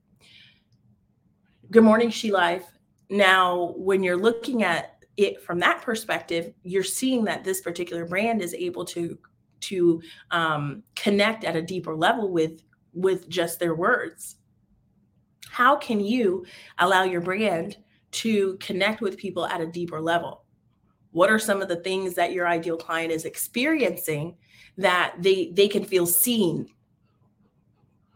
Good 1.72 1.83
morning, 1.83 2.10
She 2.10 2.31
Life. 2.31 2.65
Now, 3.10 3.74
when 3.77 4.03
you're 4.03 4.17
looking 4.17 4.63
at 4.63 5.03
it 5.17 5.41
from 5.41 5.60
that 5.60 5.81
perspective, 5.81 6.53
you're 6.63 6.83
seeing 6.83 7.24
that 7.25 7.43
this 7.43 7.62
particular 7.62 8.05
brand 8.05 8.41
is 8.41 8.53
able 8.53 8.86
to 8.86 9.17
to 9.62 10.01
um, 10.31 10.83
connect 10.95 11.43
at 11.43 11.55
a 11.55 11.62
deeper 11.62 11.95
level 11.95 12.31
with 12.31 12.62
with 12.93 13.29
just 13.29 13.60
their 13.60 13.75
words. 13.75 14.36
How 15.50 15.75
can 15.75 16.00
you 16.00 16.45
allow 16.79 17.03
your 17.03 17.22
brand 17.22 17.77
to 18.13 18.58
connect 18.58 19.01
with 19.01 19.17
people 19.17 19.46
at 19.46 19.62
a 19.62 19.67
deeper 19.67 20.01
level? 20.01 20.43
What 21.12 21.29
are 21.29 21.39
some 21.39 21.62
of 21.62 21.67
the 21.67 21.77
things 21.77 22.15
that 22.15 22.34
your 22.34 22.48
ideal 22.48 22.77
client 22.77 23.12
is 23.12 23.25
experiencing 23.25 24.36
that 24.77 25.15
they 25.20 25.51
they 25.53 25.67
can 25.67 25.84
feel 25.84 26.05
seen? 26.05 26.70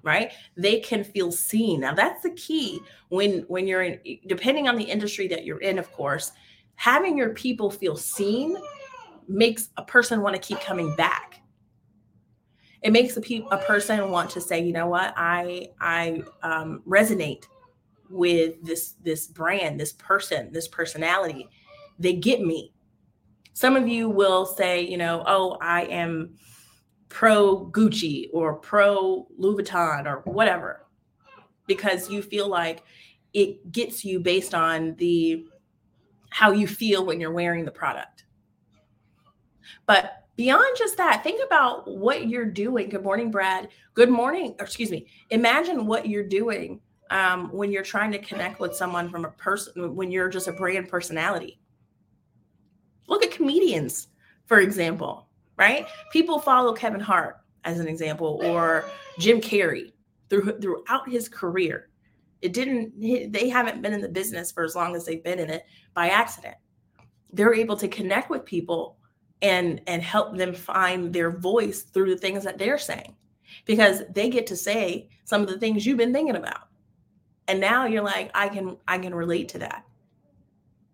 Right? 0.03 0.31
They 0.55 0.79
can 0.79 1.03
feel 1.03 1.31
seen. 1.31 1.81
Now 1.81 1.93
that's 1.93 2.23
the 2.23 2.31
key 2.31 2.79
when 3.09 3.41
when 3.47 3.67
you're 3.67 3.83
in 3.83 3.99
depending 4.27 4.67
on 4.67 4.77
the 4.77 4.83
industry 4.83 5.27
that 5.27 5.45
you're 5.45 5.61
in 5.61 5.77
of 5.77 5.91
course 5.91 6.31
having 6.75 7.17
your 7.17 7.33
people 7.33 7.69
feel 7.69 7.97
seen 7.97 8.55
makes 9.27 9.69
a 9.77 9.83
person 9.83 10.21
want 10.21 10.35
to 10.35 10.41
keep 10.41 10.59
coming 10.61 10.95
back. 10.95 11.41
It 12.83 12.91
makes 12.91 13.17
a, 13.17 13.21
pe- 13.21 13.45
a 13.51 13.57
person 13.57 14.09
want 14.11 14.29
to 14.31 14.41
say 14.41 14.63
you 14.63 14.73
know 14.73 14.87
what? 14.87 15.13
I 15.17 15.69
i 15.79 16.23
um, 16.41 16.81
resonate 16.87 17.45
with 18.09 18.63
this 18.63 18.93
this 19.03 19.27
brand 19.27 19.79
this 19.79 19.93
person 19.93 20.51
this 20.51 20.67
personality 20.67 21.47
they 21.99 22.13
get 22.13 22.41
me 22.41 22.73
some 23.53 23.75
of 23.75 23.87
you 23.87 24.09
will 24.09 24.45
say 24.45 24.81
you 24.81 24.97
know 24.97 25.23
oh 25.27 25.57
i 25.61 25.83
am 25.83 26.35
pro 27.09 27.65
gucci 27.71 28.27
or 28.33 28.55
pro 28.55 29.27
louis 29.37 29.63
vuitton 29.63 30.05
or 30.05 30.21
whatever 30.31 30.85
because 31.67 32.09
you 32.09 32.21
feel 32.21 32.47
like 32.47 32.83
it 33.33 33.71
gets 33.71 34.03
you 34.03 34.19
based 34.19 34.55
on 34.55 34.95
the 34.95 35.45
how 36.29 36.51
you 36.51 36.67
feel 36.67 37.05
when 37.05 37.19
you're 37.19 37.31
wearing 37.31 37.65
the 37.65 37.71
product. 37.71 38.25
But 39.85 40.25
beyond 40.35 40.77
just 40.77 40.97
that, 40.97 41.23
think 41.23 41.41
about 41.45 41.87
what 41.87 42.27
you're 42.27 42.45
doing. 42.45 42.89
Good 42.89 43.03
morning, 43.03 43.31
Brad. 43.31 43.69
Good 43.93 44.09
morning. 44.09 44.55
excuse 44.59 44.91
me. 44.91 45.07
Imagine 45.29 45.85
what 45.85 46.07
you're 46.07 46.27
doing 46.27 46.79
um, 47.11 47.49
when 47.51 47.71
you're 47.71 47.83
trying 47.83 48.11
to 48.11 48.19
connect 48.19 48.59
with 48.59 48.75
someone 48.75 49.09
from 49.09 49.25
a 49.25 49.31
person, 49.31 49.95
when 49.95 50.11
you're 50.11 50.29
just 50.29 50.47
a 50.47 50.51
brand 50.51 50.89
personality. 50.89 51.59
Look 53.07 53.23
at 53.23 53.31
comedians, 53.31 54.09
for 54.45 54.59
example, 54.59 55.27
right? 55.57 55.87
People 56.11 56.39
follow 56.39 56.73
Kevin 56.73 56.99
Hart 56.99 57.37
as 57.63 57.79
an 57.79 57.87
example, 57.87 58.41
or 58.43 58.85
Jim 59.19 59.41
Carrey 59.41 59.91
through, 60.29 60.59
throughout 60.59 61.09
his 61.09 61.27
career. 61.27 61.89
It 62.41 62.53
didn't, 62.53 62.99
they 63.31 63.49
haven't 63.49 63.81
been 63.81 63.93
in 63.93 64.01
the 64.01 64.09
business 64.09 64.51
for 64.51 64.63
as 64.63 64.75
long 64.75 64.95
as 64.95 65.05
they've 65.05 65.23
been 65.23 65.39
in 65.39 65.49
it 65.49 65.65
by 65.93 66.09
accident. 66.09 66.55
They're 67.33 67.53
able 67.53 67.75
to 67.77 67.87
connect 67.87 68.29
with 68.29 68.45
people 68.45 68.97
and 69.41 69.81
and 69.87 70.01
help 70.01 70.35
them 70.35 70.53
find 70.53 71.13
their 71.13 71.31
voice 71.31 71.83
through 71.83 72.09
the 72.09 72.19
things 72.19 72.43
that 72.43 72.57
they're 72.57 72.77
saying 72.77 73.15
because 73.65 74.01
they 74.13 74.29
get 74.29 74.47
to 74.47 74.55
say 74.55 75.09
some 75.25 75.41
of 75.41 75.47
the 75.47 75.59
things 75.59 75.85
you've 75.85 75.97
been 75.97 76.13
thinking 76.13 76.35
about. 76.35 76.67
And 77.47 77.59
now 77.59 77.85
you're 77.85 78.03
like 78.03 78.31
I 78.33 78.49
can 78.49 78.77
I 78.87 78.97
can 78.97 79.15
relate 79.15 79.49
to 79.49 79.59
that. 79.59 79.85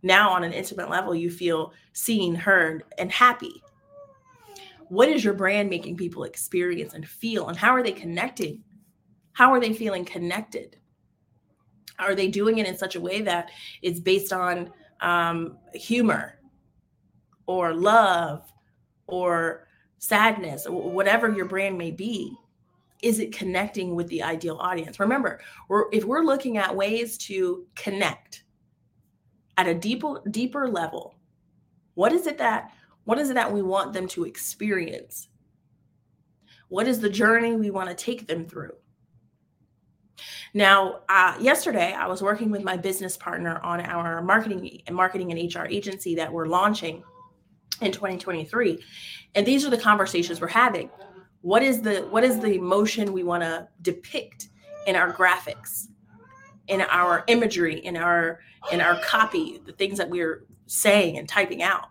Now 0.02 0.32
on 0.32 0.44
an 0.44 0.54
intimate 0.54 0.90
level 0.90 1.16
you 1.16 1.32
feel 1.32 1.74
seen, 1.94 2.36
heard 2.36 2.84
and 2.98 3.12
happy. 3.12 3.64
What 4.90 5.10
is 5.10 5.24
your 5.24 5.34
brand 5.34 5.70
making 5.70 5.98
people 5.98 6.24
experience 6.24 6.94
and 6.94 7.08
feel 7.08 7.48
and 7.48 7.58
how 7.58 7.72
are 7.72 7.84
they 7.84 7.92
connecting? 7.92 8.64
How 9.32 9.52
are 9.52 9.60
they 9.60 9.74
feeling 9.74 10.06
connected? 10.06 10.78
are 12.00 12.16
they 12.16 12.28
doing 12.28 12.58
it 12.58 12.68
in 12.68 12.78
such 12.78 12.96
a 12.96 13.02
way 13.02 13.22
that 13.22 13.50
it's 13.82 14.00
based 14.00 14.34
on 14.34 14.72
um, 15.02 15.58
humor 15.74 16.40
or 17.46 17.74
love 17.74 18.52
or 19.08 19.68
sadness 19.98 20.66
or 20.66 20.90
whatever 20.90 21.32
your 21.32 21.46
brand 21.46 21.78
may 21.78 21.92
be 21.92 22.36
is 23.04 23.20
it 23.20 23.36
connecting 23.36 23.96
with 23.96 24.08
the 24.08 24.24
ideal 24.24 24.58
audience? 24.60 25.00
Remember 25.00 25.40
we're, 25.68 25.86
if 25.92 26.06
we're 26.06 26.24
looking 26.24 26.58
at 26.58 26.76
ways 26.76 27.18
to 27.20 27.66
connect 27.76 28.44
at 29.58 29.68
a 29.68 29.74
deeper 29.76 30.22
deeper 30.32 30.68
level 30.68 31.16
what 31.96 32.12
is 32.12 32.28
it 32.28 32.38
that 32.40 32.72
what 33.06 33.20
is 33.20 33.30
it 33.30 33.34
that 33.34 33.52
we 33.52 33.62
want 33.62 33.94
them 33.94 34.08
to 34.10 34.24
experience? 34.24 35.28
What 36.70 36.88
is 36.88 37.02
the 37.02 37.10
journey 37.10 37.56
we 37.56 37.70
want 37.70 37.90
to 37.90 37.96
take 37.96 38.28
them 38.28 38.46
through? 38.46 38.72
Now, 40.54 41.02
uh, 41.10 41.36
yesterday 41.40 41.94
I 41.94 42.08
was 42.08 42.22
working 42.22 42.50
with 42.50 42.64
my 42.64 42.78
business 42.78 43.18
partner 43.18 43.60
on 43.60 43.82
our 43.82 44.22
marketing 44.22 44.82
and 44.88 44.96
marketing 44.96 45.32
and 45.32 45.54
HR 45.54 45.66
agency 45.66 46.16
that 46.16 46.32
we're 46.32 46.46
launching 46.46 47.04
in 47.82 47.92
2023, 47.92 48.82
and 49.36 49.46
these 49.46 49.66
are 49.66 49.70
the 49.70 49.78
conversations 49.78 50.40
we're 50.40 50.48
having. 50.48 50.90
What 51.44 51.62
is 51.62 51.82
the 51.82 52.08
what 52.10 52.24
is 52.24 52.40
the 52.40 52.56
emotion 52.56 53.14
we 53.14 53.24
want 53.24 53.44
to 53.44 53.68
depict 53.82 54.50
in 54.88 54.96
our 54.96 55.14
graphics, 55.14 55.88
in 56.68 56.82
our 56.82 57.24
imagery, 57.28 57.80
in 57.80 57.96
our 57.96 58.40
in 58.72 58.82
our 58.82 59.00
copy, 59.02 59.62
the 59.64 59.74
things 59.74 59.98
that 60.00 60.10
we're 60.10 60.46
saying 60.66 61.20
and 61.20 61.30
typing 61.30 61.62
out? 61.62 61.90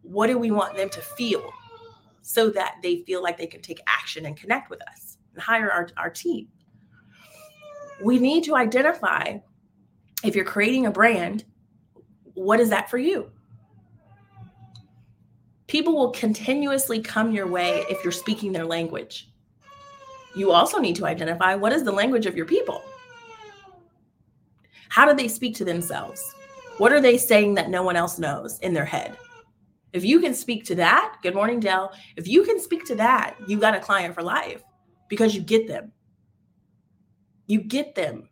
What 0.00 0.28
do 0.28 0.38
we 0.38 0.50
want 0.50 0.76
them 0.76 0.88
to 0.88 1.00
feel 1.02 1.52
so 2.22 2.48
that 2.50 2.76
they 2.82 3.02
feel 3.02 3.22
like 3.22 3.36
they 3.36 3.46
can 3.46 3.60
take 3.60 3.80
action 3.86 4.24
and 4.24 4.36
connect 4.36 4.70
with 4.70 4.80
us 4.88 5.18
and 5.34 5.42
hire 5.42 5.70
our, 5.70 5.88
our 5.98 6.10
team? 6.10 6.48
we 8.02 8.18
need 8.18 8.44
to 8.44 8.56
identify 8.56 9.38
if 10.24 10.34
you're 10.34 10.44
creating 10.44 10.86
a 10.86 10.90
brand, 10.90 11.44
what 12.34 12.60
is 12.60 12.70
that 12.70 12.90
for 12.90 12.98
you? 12.98 13.30
People 15.74 15.96
will 15.96 16.10
continuously 16.10 17.00
come 17.00 17.32
your 17.32 17.48
way 17.48 17.84
if 17.90 18.04
you're 18.04 18.12
speaking 18.12 18.52
their 18.52 18.64
language. 18.64 19.28
You 20.36 20.52
also 20.52 20.78
need 20.78 20.94
to 20.94 21.04
identify 21.04 21.56
what 21.56 21.72
is 21.72 21.82
the 21.82 21.90
language 21.90 22.26
of 22.26 22.36
your 22.36 22.46
people? 22.46 22.84
How 24.88 25.04
do 25.04 25.16
they 25.16 25.26
speak 25.26 25.56
to 25.56 25.64
themselves? 25.64 26.32
What 26.78 26.92
are 26.92 27.00
they 27.00 27.18
saying 27.18 27.54
that 27.54 27.70
no 27.70 27.82
one 27.82 27.96
else 27.96 28.20
knows 28.20 28.60
in 28.60 28.72
their 28.72 28.84
head? 28.84 29.18
If 29.92 30.04
you 30.04 30.20
can 30.20 30.32
speak 30.32 30.64
to 30.66 30.76
that, 30.76 31.16
good 31.24 31.34
morning, 31.34 31.58
Dell. 31.58 31.92
If 32.14 32.28
you 32.28 32.44
can 32.44 32.60
speak 32.60 32.84
to 32.84 32.94
that, 32.94 33.34
you 33.48 33.58
got 33.58 33.74
a 33.74 33.80
client 33.80 34.14
for 34.14 34.22
life 34.22 34.62
because 35.08 35.34
you 35.34 35.40
get 35.40 35.66
them. 35.66 35.90
You 37.48 37.60
get 37.60 37.96
them. 37.96 38.28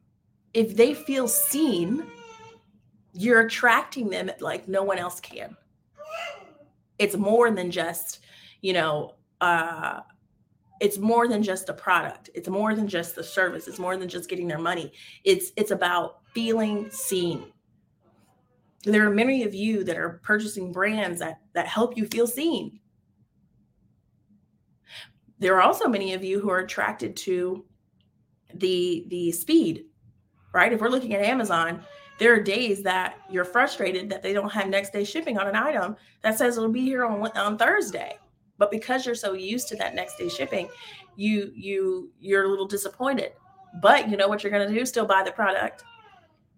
If 0.55 0.77
they 0.77 0.95
feel 0.95 1.27
seen, 1.27 2.05
you're 3.13 3.41
attracting 3.41 4.11
them 4.11 4.31
like 4.39 4.69
no 4.69 4.85
one 4.85 4.99
else 4.99 5.19
can. 5.19 5.57
It's 7.03 7.17
more 7.17 7.51
than 7.51 7.73
just, 7.73 8.21
you 8.61 8.73
know, 8.73 9.17
uh, 9.41 10.01
it's 10.81 10.99
more 10.99 11.27
than 11.27 11.43
just 11.43 11.69
a 11.69 11.73
product. 11.73 12.31
It's 12.33 12.49
more 12.49 12.77
than 12.77 12.87
just 12.87 13.17
the 13.17 13.25
service. 13.25 13.67
It's 13.67 13.81
more 13.81 13.97
than 13.97 14.09
just 14.09 14.31
getting 14.31 14.47
their 14.47 14.61
money. 14.61 14.93
It's 15.25 15.51
it's 15.57 15.73
about 15.73 16.21
feeling 16.33 16.91
seen. 16.93 17.53
There 18.85 19.05
are 19.05 19.11
many 19.11 19.43
of 19.43 19.53
you 19.53 19.83
that 19.83 19.97
are 19.97 20.21
purchasing 20.23 20.71
brands 20.71 21.19
that 21.19 21.41
that 21.55 21.67
help 21.67 21.97
you 21.97 22.07
feel 22.07 22.29
seen. 22.29 22.79
There 25.41 25.57
are 25.57 25.63
also 25.63 25.89
many 25.89 26.15
of 26.15 26.23
you 26.23 26.39
who 26.39 26.51
are 26.51 26.61
attracted 26.61 27.17
to 27.17 27.65
the 28.55 29.07
the 29.09 29.33
speed, 29.33 29.87
right? 30.55 30.73
If 30.73 30.81
we're 30.81 30.89
looking 30.89 31.15
at 31.15 31.25
Amazon, 31.25 31.85
there 32.19 32.35
are 32.35 32.41
days 32.41 32.83
that 32.83 33.19
you're 33.31 33.45
frustrated 33.45 34.09
that 34.11 34.23
they 34.23 34.33
don't 34.33 34.53
have 34.53 34.69
next 34.69 34.93
day 34.93 35.05
shipping 35.05 35.39
on 35.39 35.49
an 35.49 35.57
item 35.57 35.97
that 36.23 36.39
says 36.39 36.57
it'll 36.57 36.69
be 36.69 36.83
here 36.83 37.05
on 37.05 37.27
on 37.37 37.59
Thursday. 37.59 38.19
But 38.59 38.71
because 38.71 39.07
you're 39.07 39.15
so 39.15 39.33
used 39.33 39.69
to 39.69 39.77
that 39.77 39.95
next 39.95 40.19
day 40.19 40.29
shipping, 40.29 40.69
you 41.17 41.53
you 41.55 42.11
you're 42.21 42.45
a 42.45 42.49
little 42.49 42.67
disappointed. 42.67 43.33
But 43.81 44.11
you 44.11 44.17
know 44.17 44.29
what 44.29 44.43
you're 44.43 44.53
going 44.53 44.69
to 44.69 44.75
do? 44.75 44.85
Still 44.85 45.07
buy 45.07 45.23
the 45.23 45.33
product 45.33 45.85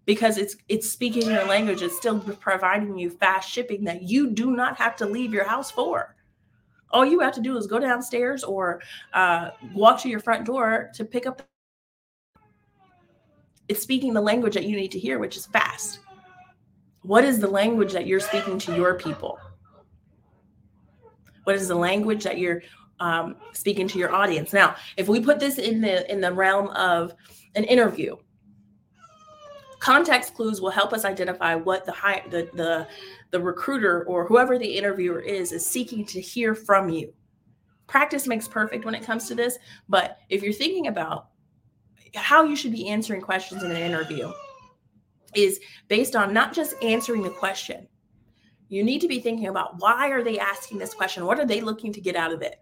because 0.05 0.37
it's 0.37 0.55
it's 0.67 0.89
speaking 0.89 1.29
your 1.29 1.45
language. 1.45 1.81
It's 1.81 1.97
still 1.97 2.19
providing 2.19 2.97
you 2.97 3.09
fast 3.09 3.49
shipping 3.49 3.83
that 3.85 4.03
you 4.03 4.29
do 4.29 4.51
not 4.51 4.77
have 4.77 4.95
to 4.97 5.05
leave 5.05 5.33
your 5.33 5.47
house 5.47 5.71
for. 5.71 6.15
All 6.91 7.05
you 7.05 7.19
have 7.19 7.33
to 7.35 7.41
do 7.41 7.57
is 7.57 7.67
go 7.67 7.79
downstairs 7.79 8.43
or 8.43 8.81
uh, 9.13 9.49
walk 9.73 9.99
to 10.01 10.09
your 10.09 10.19
front 10.19 10.45
door 10.45 10.91
to 10.93 11.03
pick 11.03 11.25
up 11.25 11.41
it's 13.67 13.81
speaking 13.81 14.13
the 14.13 14.21
language 14.21 14.53
that 14.53 14.65
you 14.65 14.75
need 14.75 14.91
to 14.91 14.99
hear, 14.99 15.19
which 15.19 15.37
is 15.37 15.45
fast. 15.45 15.99
What 17.01 17.23
is 17.23 17.39
the 17.39 17.47
language 17.47 17.93
that 17.93 18.07
you're 18.07 18.19
speaking 18.19 18.57
to 18.59 18.75
your 18.75 18.95
people? 18.95 19.39
What 21.43 21.55
is 21.55 21.67
the 21.67 21.75
language 21.75 22.23
that 22.23 22.39
you're 22.39 22.63
um, 22.99 23.35
speaking 23.53 23.87
to 23.89 23.99
your 23.99 24.13
audience? 24.13 24.53
Now, 24.53 24.75
if 24.97 25.07
we 25.07 25.19
put 25.19 25.39
this 25.39 25.57
in 25.57 25.81
the 25.81 26.11
in 26.11 26.21
the 26.21 26.33
realm 26.33 26.69
of 26.69 27.13
an 27.53 27.63
interview, 27.65 28.15
context 29.79 30.33
clues 30.33 30.61
will 30.61 30.71
help 30.71 30.93
us 30.93 31.05
identify 31.05 31.53
what 31.53 31.85
the 31.85 31.91
high 31.91 32.23
the 32.31 32.49
the 32.53 32.87
the 33.29 33.39
recruiter 33.39 34.03
or 34.05 34.25
whoever 34.25 34.57
the 34.57 34.77
interviewer 34.77 35.19
is 35.19 35.51
is 35.51 35.65
seeking 35.65 36.05
to 36.05 36.19
hear 36.19 36.55
from 36.55 36.89
you. 36.89 37.13
Practice 37.85 38.25
makes 38.25 38.47
perfect 38.47 38.83
when 38.83 38.95
it 38.95 39.03
comes 39.03 39.27
to 39.27 39.35
this, 39.35 39.59
but 39.87 40.17
if 40.29 40.41
you're 40.41 40.53
thinking 40.53 40.87
about 40.87 41.27
how 42.15 42.43
you 42.43 42.55
should 42.55 42.71
be 42.71 42.89
answering 42.89 43.21
questions 43.21 43.63
in 43.63 43.71
an 43.71 43.77
interview 43.77 44.31
is 45.35 45.59
based 45.87 46.15
on 46.15 46.33
not 46.33 46.53
just 46.53 46.75
answering 46.81 47.21
the 47.21 47.29
question. 47.29 47.87
You 48.67 48.83
need 48.83 49.01
to 49.01 49.07
be 49.07 49.19
thinking 49.19 49.47
about 49.47 49.79
why 49.79 50.09
are 50.09 50.23
they 50.23 50.39
asking 50.39 50.79
this 50.79 50.93
question? 50.93 51.25
What 51.25 51.39
are 51.39 51.45
they 51.45 51.61
looking 51.61 51.93
to 51.93 52.01
get 52.01 52.15
out 52.15 52.33
of 52.33 52.41
it? 52.41 52.59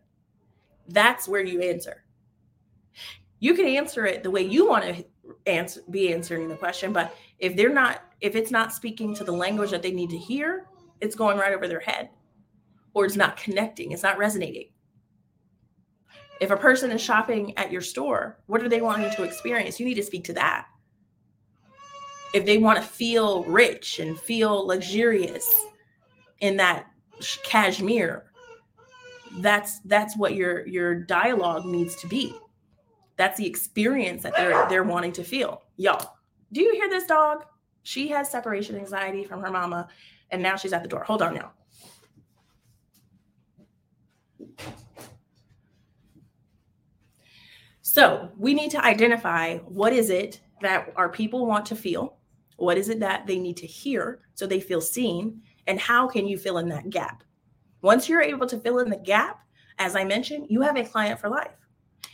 That's 0.88 1.28
where 1.28 1.44
you 1.44 1.62
answer. 1.62 2.04
You 3.40 3.54
can 3.54 3.66
answer 3.66 4.06
it 4.06 4.24
the 4.24 4.32
way 4.32 4.42
you 4.42 4.68
want 4.68 4.84
to 4.84 5.06
answer 5.46 5.82
be 5.90 6.14
answering 6.14 6.50
the 6.50 6.56
question, 6.56 6.92
but 6.92 7.16
if 7.40 7.56
they're 7.56 7.74
not 7.74 8.04
if 8.22 8.36
it's 8.36 8.52
not 8.52 8.74
speaking 8.74 9.16
to 9.16 9.24
the 9.24 9.32
language 9.32 9.72
that 9.72 9.82
they 9.82 9.92
need 9.92 10.10
to 10.10 10.18
hear, 10.18 10.66
it's 11.02 11.16
going 11.16 11.38
right 11.38 11.54
over 11.54 11.68
their 11.68 11.80
head 11.80 12.10
or 12.94 13.06
it's 13.06 13.16
not 13.16 13.38
connecting, 13.38 13.92
it's 13.92 14.04
not 14.04 14.18
resonating. 14.18 14.70
If 16.42 16.52
a 16.52 16.58
person 16.58 16.92
is 16.92 17.02
shopping 17.02 17.58
at 17.58 17.72
your 17.72 17.82
store, 17.82 18.40
what 18.48 18.62
are 18.62 18.70
they 18.70 18.82
wanting 18.82 19.12
to 19.12 19.24
experience? 19.24 19.80
You 19.80 19.86
need 19.86 19.94
to 19.96 20.04
speak 20.04 20.24
to 20.26 20.34
that. 20.34 20.68
If 22.34 22.46
they 22.46 22.58
want 22.58 22.82
to 22.82 22.84
feel 22.84 23.44
rich 23.44 24.00
and 24.00 24.20
feel 24.20 24.66
luxurious 24.66 25.48
in 26.40 26.58
that 26.58 26.88
cashmere, 27.44 28.26
that's 29.38 29.80
that's 29.82 30.18
what 30.18 30.36
your 30.36 30.68
your 30.68 30.96
dialogue 30.96 31.66
needs 31.66 31.96
to 31.98 32.08
be. 32.08 32.36
That's 33.16 33.38
the 33.38 33.48
experience 33.48 34.24
that 34.24 34.36
they're 34.36 34.68
they're 34.68 34.84
wanting 34.84 35.12
to 35.14 35.24
feel. 35.24 35.62
Y'all, 35.78 36.16
do 36.52 36.62
you 36.62 36.74
hear 36.74 36.90
this 36.90 37.06
dog? 37.06 37.46
She 37.84 38.08
has 38.10 38.30
separation 38.30 38.76
anxiety 38.76 39.24
from 39.24 39.42
her 39.42 39.52
mama, 39.52 39.88
and 40.32 40.42
now 40.42 40.56
she's 40.56 40.74
at 40.74 40.82
the 40.84 40.90
door. 40.90 41.04
Hold 41.04 41.22
on 41.22 41.36
now. 41.36 41.52
So 47.94 48.28
we 48.40 48.56
need 48.56 48.72
to 48.72 48.84
identify 48.84 49.60
what 49.60 49.94
is 49.94 50.10
it 50.10 50.42
that 50.64 50.92
our 50.96 51.10
people 51.10 51.46
want 51.46 51.64
to 51.68 51.76
feel? 51.76 52.18
What 52.58 52.76
is 52.76 52.90
it 52.90 53.00
that 53.02 53.28
they 53.28 53.38
need 53.38 53.56
to 53.58 53.68
hear 53.68 54.22
so 54.34 54.48
they 54.48 54.62
feel 54.62 54.82
seen? 54.82 55.44
And 55.68 55.80
how 55.80 56.08
can 56.08 56.26
you 56.26 56.40
fill 56.40 56.58
in 56.58 56.68
that 56.70 56.90
gap? 56.90 57.24
Once 57.84 58.10
you're 58.10 58.24
able 58.24 58.48
to 58.48 58.58
fill 58.58 58.80
in 58.80 58.90
the 58.90 58.98
gap, 58.98 59.42
as 59.78 59.96
I 59.96 60.06
mentioned, 60.06 60.48
you 60.50 60.60
have 60.62 60.76
a 60.76 60.84
client 60.84 61.20
for 61.20 61.30
life. 61.30 61.52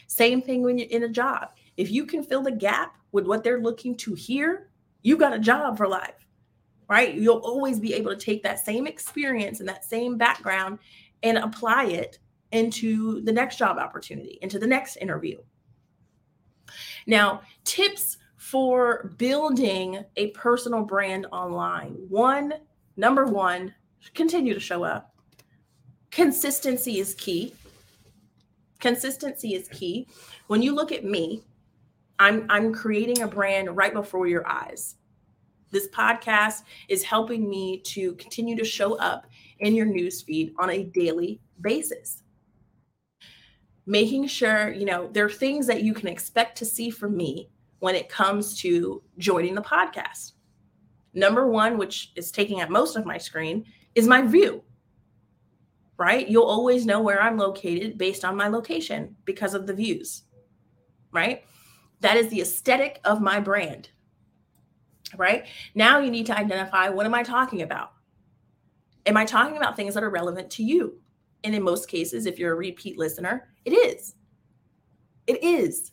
Same 0.07 0.41
thing 0.41 0.63
when 0.63 0.77
you're 0.77 0.89
in 0.89 1.03
a 1.03 1.07
job. 1.07 1.51
If 1.77 1.89
you 1.89 2.05
can 2.05 2.23
fill 2.23 2.41
the 2.41 2.51
gap 2.51 2.97
with 3.13 3.25
what 3.25 3.41
they're 3.41 3.61
looking 3.61 3.95
to 3.99 4.13
hear, 4.15 4.71
you 5.01 5.15
got 5.15 5.31
a 5.31 5.39
job 5.39 5.77
for 5.77 5.87
life, 5.87 6.27
right? 6.89 7.15
You'll 7.15 7.37
always 7.37 7.79
be 7.79 7.93
able 7.93 8.13
to 8.13 8.17
take 8.17 8.43
that 8.43 8.59
same 8.59 8.85
experience 8.85 9.61
and 9.61 9.69
that 9.69 9.85
same 9.85 10.17
background 10.17 10.79
and 11.23 11.37
apply 11.37 11.85
it 11.85 12.19
into 12.51 13.21
the 13.21 13.31
next 13.31 13.57
job 13.57 13.77
opportunity, 13.77 14.39
into 14.41 14.59
the 14.59 14.67
next 14.67 14.97
interview, 14.97 15.37
now, 17.05 17.41
tips 17.63 18.17
for 18.37 19.11
building 19.17 20.03
a 20.15 20.27
personal 20.31 20.83
brand 20.83 21.27
online. 21.31 21.95
One, 22.07 22.53
number 22.97 23.25
one, 23.25 23.73
continue 24.13 24.53
to 24.53 24.59
show 24.59 24.83
up. 24.83 25.13
Consistency 26.11 26.99
is 26.99 27.13
key. 27.15 27.53
Consistency 28.79 29.55
is 29.55 29.67
key. 29.67 30.07
When 30.47 30.61
you 30.61 30.73
look 30.73 30.91
at 30.91 31.03
me, 31.03 31.43
I'm 32.17 32.45
I'm 32.49 32.73
creating 32.73 33.21
a 33.21 33.27
brand 33.27 33.75
right 33.75 33.93
before 33.93 34.27
your 34.27 34.47
eyes. 34.47 34.95
This 35.71 35.87
podcast 35.89 36.63
is 36.87 37.03
helping 37.03 37.47
me 37.49 37.81
to 37.81 38.15
continue 38.15 38.55
to 38.57 38.65
show 38.65 38.95
up 38.95 39.27
in 39.59 39.75
your 39.75 39.85
newsfeed 39.85 40.53
on 40.57 40.71
a 40.71 40.85
daily 40.85 41.39
basis 41.61 42.23
making 43.89 44.27
sure, 44.27 44.71
you 44.71 44.85
know, 44.85 45.09
there 45.11 45.25
are 45.25 45.31
things 45.31 45.65
that 45.65 45.81
you 45.81 45.95
can 45.95 46.07
expect 46.07 46.55
to 46.59 46.63
see 46.63 46.91
from 46.91 47.17
me 47.17 47.49
when 47.79 47.95
it 47.95 48.07
comes 48.07 48.55
to 48.61 49.01
joining 49.17 49.55
the 49.55 49.63
podcast. 49.63 50.33
Number 51.15 51.47
one, 51.47 51.75
which 51.75 52.11
is 52.15 52.31
taking 52.31 52.61
up 52.61 52.69
most 52.69 52.95
of 52.95 53.07
my 53.07 53.17
screen, 53.17 53.65
is 53.95 54.07
my 54.07 54.21
view. 54.21 54.63
Right? 55.97 56.29
You'll 56.29 56.43
always 56.43 56.85
know 56.85 57.01
where 57.01 57.19
I'm 57.19 57.35
located 57.35 57.97
based 57.97 58.23
on 58.23 58.37
my 58.37 58.47
location 58.47 59.15
because 59.25 59.55
of 59.55 59.65
the 59.65 59.73
views. 59.73 60.21
Right? 61.11 61.43
That 62.01 62.15
is 62.15 62.29
the 62.29 62.41
aesthetic 62.41 63.01
of 63.03 63.21
my 63.21 63.39
brand. 63.39 63.89
Right? 65.17 65.47
Now 65.73 65.97
you 65.97 66.11
need 66.11 66.27
to 66.27 66.37
identify 66.37 66.89
what 66.89 67.07
am 67.07 67.15
I 67.15 67.23
talking 67.23 67.63
about? 67.63 67.93
Am 69.07 69.17
I 69.17 69.25
talking 69.25 69.57
about 69.57 69.75
things 69.75 69.95
that 69.95 70.03
are 70.03 70.11
relevant 70.11 70.51
to 70.51 70.63
you? 70.63 70.99
And 71.43 71.55
in 71.55 71.63
most 71.63 71.87
cases, 71.87 72.25
if 72.25 72.37
you're 72.37 72.53
a 72.53 72.57
repeat 72.57 72.97
listener, 72.97 73.49
it 73.65 73.71
is. 73.71 74.15
It 75.27 75.43
is 75.43 75.91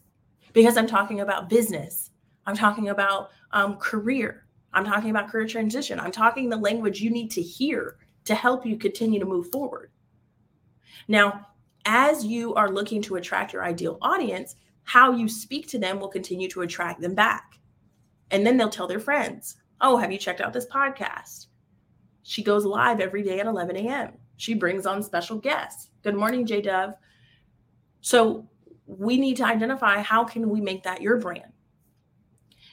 because 0.52 0.76
I'm 0.76 0.87
talking 0.87 1.20
about 1.20 1.48
business. 1.48 2.11
I'm 2.46 2.56
talking 2.56 2.88
about 2.88 3.30
um, 3.52 3.76
career. 3.76 4.46
I'm 4.72 4.85
talking 4.85 5.11
about 5.11 5.28
career 5.28 5.46
transition. 5.46 6.00
I'm 6.00 6.12
talking 6.12 6.48
the 6.48 6.56
language 6.56 7.00
you 7.00 7.11
need 7.11 7.30
to 7.32 7.42
hear 7.42 7.98
to 8.24 8.35
help 8.35 8.66
you 8.66 8.76
continue 8.76 9.20
to 9.20 9.26
move 9.26 9.50
forward. 9.50 9.90
Now, 11.09 11.46
as 11.85 12.24
you 12.24 12.54
are 12.54 12.70
looking 12.70 13.00
to 13.02 13.16
attract 13.16 13.52
your 13.52 13.64
ideal 13.64 13.98
audience, 14.02 14.56
how 14.85 15.12
you 15.12 15.28
speak 15.28 15.68
to 15.68 15.78
them 15.78 16.00
will 16.00 16.09
continue 16.09 16.48
to 16.48 16.62
attract 16.62 17.00
them 17.00 17.14
back. 17.14 17.59
And 18.30 18.46
then 18.46 18.56
they'll 18.56 18.68
tell 18.68 18.87
their 18.87 19.00
friends, 19.00 19.56
Oh, 19.80 19.96
have 19.98 20.11
you 20.11 20.18
checked 20.18 20.40
out 20.40 20.52
this 20.52 20.66
podcast? 20.66 21.46
She 22.22 22.42
goes 22.42 22.64
live 22.64 23.00
every 23.00 23.22
day 23.22 23.40
at 23.40 23.46
11 23.46 23.76
a.m. 23.76 24.14
She 24.37 24.55
brings 24.55 24.87
on 24.87 25.03
special 25.03 25.38
guests. 25.38 25.90
Good 26.03 26.14
morning, 26.14 26.46
J 26.46 26.62
Dove. 26.62 26.94
So 28.01 28.49
we 28.87 29.16
need 29.16 29.37
to 29.38 29.44
identify 29.44 30.01
how 30.01 30.25
can 30.25 30.49
we 30.49 30.61
make 30.61 30.83
that 30.85 31.03
your 31.03 31.18
brand. 31.18 31.53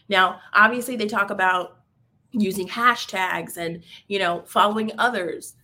Now, 0.10 0.40
obviously, 0.54 0.96
they 0.96 1.08
talk 1.08 1.32
about 1.32 1.80
using 2.32 2.68
hashtags 2.68 3.58
and 3.58 3.84
you 4.08 4.20
know 4.20 4.44
following 4.46 4.92
others. 4.98 5.56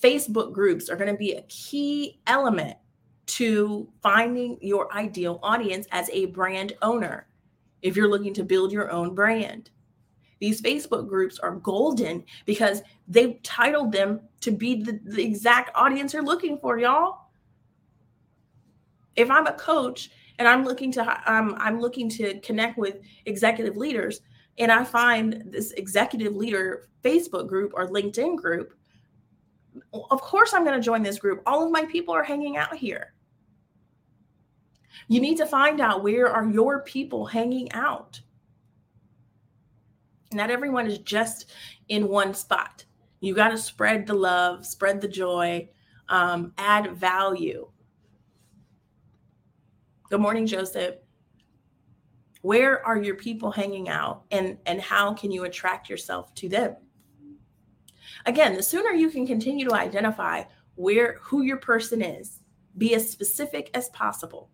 Facebook 0.00 0.52
groups 0.52 0.88
are 0.88 0.96
going 0.96 1.10
to 1.10 1.16
be 1.16 1.32
a 1.32 1.42
key 1.42 2.20
element 2.26 2.76
to 3.26 3.88
finding 4.02 4.58
your 4.60 4.92
ideal 4.94 5.38
audience 5.42 5.86
as 5.92 6.10
a 6.10 6.26
brand 6.26 6.74
owner 6.82 7.26
if 7.82 7.96
you're 7.96 8.08
looking 8.08 8.34
to 8.34 8.44
build 8.44 8.72
your 8.72 8.90
own 8.90 9.14
brand. 9.14 9.70
These 10.44 10.60
Facebook 10.60 11.08
groups 11.08 11.38
are 11.38 11.52
golden 11.52 12.22
because 12.44 12.82
they've 13.08 13.42
titled 13.42 13.92
them 13.92 14.20
to 14.42 14.50
be 14.50 14.82
the, 14.82 15.00
the 15.02 15.24
exact 15.24 15.70
audience 15.74 16.12
you're 16.12 16.22
looking 16.22 16.58
for, 16.58 16.78
y'all. 16.78 17.30
If 19.16 19.30
I'm 19.30 19.46
a 19.46 19.54
coach 19.54 20.10
and 20.38 20.46
I'm 20.46 20.62
looking 20.62 20.92
to 20.92 21.22
um, 21.32 21.56
I'm 21.56 21.80
looking 21.80 22.10
to 22.10 22.38
connect 22.40 22.76
with 22.76 22.98
executive 23.24 23.78
leaders, 23.78 24.20
and 24.58 24.70
I 24.70 24.84
find 24.84 25.44
this 25.46 25.70
executive 25.78 26.36
leader 26.36 26.88
Facebook 27.02 27.48
group 27.48 27.72
or 27.74 27.88
LinkedIn 27.88 28.36
group, 28.36 28.74
of 29.94 30.20
course 30.20 30.52
I'm 30.52 30.62
going 30.62 30.78
to 30.78 30.84
join 30.84 31.02
this 31.02 31.18
group. 31.18 31.40
All 31.46 31.64
of 31.64 31.72
my 31.72 31.86
people 31.86 32.14
are 32.14 32.22
hanging 32.22 32.58
out 32.58 32.76
here. 32.76 33.14
You 35.08 35.22
need 35.22 35.38
to 35.38 35.46
find 35.46 35.80
out 35.80 36.02
where 36.02 36.30
are 36.30 36.46
your 36.46 36.82
people 36.82 37.24
hanging 37.24 37.72
out. 37.72 38.20
Not 40.34 40.50
everyone 40.50 40.86
is 40.86 40.98
just 40.98 41.52
in 41.88 42.08
one 42.08 42.34
spot. 42.34 42.84
You 43.20 43.34
got 43.34 43.50
to 43.50 43.58
spread 43.58 44.06
the 44.06 44.14
love, 44.14 44.66
spread 44.66 45.00
the 45.00 45.08
joy, 45.08 45.68
um, 46.08 46.52
add 46.58 46.96
value. 46.96 47.70
Good 50.10 50.20
morning, 50.20 50.46
Joseph. 50.46 50.96
Where 52.42 52.84
are 52.86 53.00
your 53.00 53.14
people 53.14 53.50
hanging 53.50 53.88
out 53.88 54.24
and, 54.30 54.58
and 54.66 54.80
how 54.80 55.14
can 55.14 55.30
you 55.30 55.44
attract 55.44 55.88
yourself 55.88 56.34
to 56.34 56.48
them? 56.48 56.76
Again, 58.26 58.54
the 58.54 58.62
sooner 58.62 58.90
you 58.90 59.08
can 59.08 59.26
continue 59.26 59.66
to 59.66 59.74
identify 59.74 60.42
where 60.74 61.18
who 61.22 61.42
your 61.42 61.56
person 61.56 62.02
is, 62.02 62.40
be 62.76 62.94
as 62.94 63.10
specific 63.10 63.70
as 63.74 63.88
possible. 63.90 64.50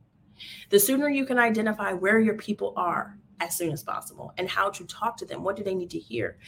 The 0.71 0.79
sooner 0.79 1.09
you 1.09 1.27
can 1.27 1.38
identify 1.38 1.93
where 1.93 2.21
your 2.21 2.35
people 2.35 2.73
are 2.77 3.19
as 3.40 3.57
soon 3.57 3.72
as 3.72 3.83
possible 3.83 4.33
and 4.38 4.48
how 4.48 4.70
to 4.70 4.85
talk 4.85 5.16
to 5.16 5.26
them, 5.26 5.42
what 5.42 5.57
do 5.57 5.64
they 5.64 5.74
need 5.74 5.90
to 5.90 5.98
hear, 5.98 6.38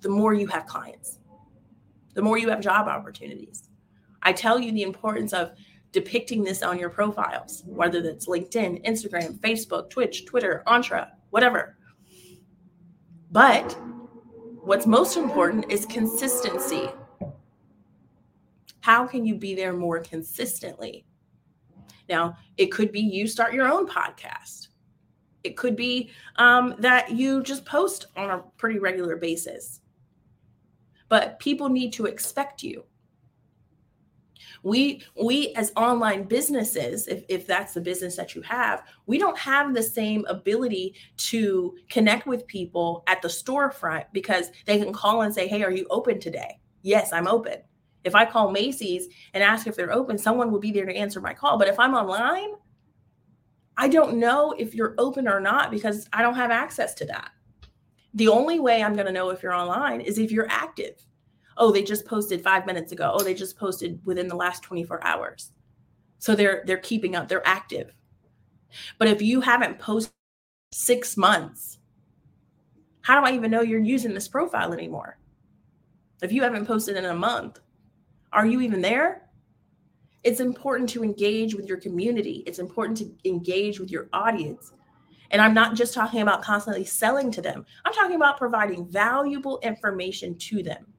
the 0.00 0.08
more 0.08 0.32
you 0.32 0.46
have 0.46 0.66
clients, 0.66 1.18
the 2.14 2.22
more 2.22 2.38
you 2.38 2.48
have 2.48 2.60
job 2.60 2.88
opportunities. 2.88 3.68
I 4.22 4.32
tell 4.32 4.58
you 4.58 4.72
the 4.72 4.82
importance 4.82 5.32
of 5.32 5.52
depicting 5.92 6.44
this 6.44 6.62
on 6.62 6.78
your 6.78 6.90
profiles, 6.90 7.62
whether 7.66 8.00
that's 8.00 8.26
LinkedIn, 8.26 8.86
Instagram, 8.86 9.38
Facebook, 9.40 9.90
Twitch, 9.90 10.24
Twitter, 10.24 10.62
Entra, 10.66 11.08
whatever. 11.30 11.76
But 13.30 13.72
what's 14.62 14.86
most 14.86 15.16
important 15.16 15.70
is 15.70 15.86
consistency. 15.86 16.90
How 18.80 19.06
can 19.06 19.26
you 19.26 19.34
be 19.34 19.54
there 19.54 19.72
more 19.72 20.00
consistently? 20.00 21.04
Now, 22.08 22.36
it 22.56 22.66
could 22.66 22.92
be 22.92 23.00
you 23.00 23.26
start 23.26 23.52
your 23.54 23.68
own 23.68 23.86
podcast. 23.86 24.68
It 25.42 25.56
could 25.56 25.76
be 25.76 26.10
um, 26.36 26.74
that 26.78 27.10
you 27.10 27.42
just 27.42 27.64
post 27.64 28.06
on 28.16 28.30
a 28.30 28.42
pretty 28.58 28.78
regular 28.78 29.16
basis. 29.16 29.80
But 31.08 31.38
people 31.40 31.68
need 31.68 31.92
to 31.94 32.06
expect 32.06 32.62
you. 32.62 32.84
We 34.62 35.02
we 35.20 35.54
as 35.54 35.72
online 35.76 36.24
businesses 36.24 37.08
if, 37.08 37.24
if 37.28 37.46
that's 37.46 37.72
the 37.72 37.80
business 37.80 38.14
that 38.16 38.34
you 38.34 38.42
have 38.42 38.82
we 39.06 39.16
don't 39.16 39.38
have 39.38 39.74
the 39.74 39.82
same 39.82 40.26
ability 40.26 40.94
to 41.16 41.76
connect 41.88 42.26
with 42.26 42.46
people 42.46 43.02
at 43.06 43.22
the 43.22 43.28
storefront 43.28 44.04
because 44.12 44.50
they 44.66 44.78
can 44.78 44.92
call 44.92 45.22
and 45.22 45.34
say 45.34 45.48
hey 45.48 45.62
are 45.62 45.70
you 45.72 45.86
open 45.88 46.20
today? 46.20 46.58
Yes 46.82 47.10
i'm 47.12 47.26
open. 47.26 47.56
If 48.04 48.14
i 48.14 48.26
call 48.26 48.50
macy's 48.50 49.08
and 49.32 49.42
ask 49.42 49.66
if 49.66 49.76
they're 49.76 49.94
open 49.94 50.18
someone 50.18 50.50
will 50.50 50.60
be 50.60 50.72
there 50.72 50.86
to 50.86 50.94
answer 50.94 51.22
my 51.22 51.32
call. 51.32 51.56
But 51.56 51.68
if 51.68 51.78
i'm 51.78 51.94
online 51.94 52.50
i 53.80 53.88
don't 53.88 54.18
know 54.18 54.54
if 54.58 54.74
you're 54.74 54.94
open 54.98 55.26
or 55.26 55.40
not 55.40 55.70
because 55.70 56.06
i 56.12 56.20
don't 56.22 56.34
have 56.34 56.50
access 56.50 56.94
to 56.94 57.06
that. 57.06 57.30
The 58.14 58.28
only 58.28 58.60
way 58.60 58.82
i'm 58.82 58.94
going 58.94 59.06
to 59.06 59.12
know 59.12 59.30
if 59.30 59.42
you're 59.42 59.54
online 59.54 60.00
is 60.00 60.18
if 60.18 60.30
you're 60.30 60.50
active. 60.50 60.96
Oh 61.56 61.72
they 61.72 61.82
just 61.82 62.06
posted 62.06 62.42
5 62.42 62.66
minutes 62.66 62.92
ago. 62.92 63.10
Oh 63.14 63.22
they 63.24 63.34
just 63.34 63.56
posted 63.58 64.00
within 64.04 64.28
the 64.28 64.36
last 64.36 64.62
24 64.62 65.04
hours. 65.04 65.52
So 66.18 66.34
they're 66.34 66.62
they're 66.66 66.76
keeping 66.90 67.16
up 67.16 67.28
they're 67.28 67.46
active. 67.46 67.94
But 68.98 69.08
if 69.08 69.22
you 69.22 69.40
haven't 69.40 69.78
posted 69.78 70.12
6 70.72 71.16
months 71.16 71.78
how 73.02 73.18
do 73.18 73.26
i 73.26 73.34
even 73.34 73.50
know 73.50 73.62
you're 73.62 73.80
using 73.80 74.12
this 74.14 74.28
profile 74.28 74.72
anymore? 74.74 75.18
If 76.22 76.32
you 76.32 76.42
haven't 76.42 76.66
posted 76.66 76.96
in 76.96 77.06
a 77.06 77.14
month 77.14 77.60
are 78.32 78.46
you 78.46 78.60
even 78.60 78.82
there 78.82 79.29
it's 80.22 80.40
important 80.40 80.88
to 80.88 81.02
engage 81.02 81.54
with 81.54 81.66
your 81.66 81.78
community 81.78 82.42
it's 82.46 82.58
important 82.58 82.96
to 82.96 83.28
engage 83.28 83.80
with 83.80 83.90
your 83.90 84.08
audience 84.12 84.72
and 85.32 85.40
I'm 85.40 85.54
not 85.54 85.76
just 85.76 85.94
talking 85.94 86.22
about 86.22 86.42
constantly 86.42 86.84
selling 86.84 87.30
to 87.30 87.40
them. 87.40 87.64
I'm 87.84 87.92
talking 87.92 88.16
about 88.16 88.36
providing 88.36 88.84
valuable 88.84 89.60
information 89.62 90.36
to 90.38 90.60
them 90.60 90.92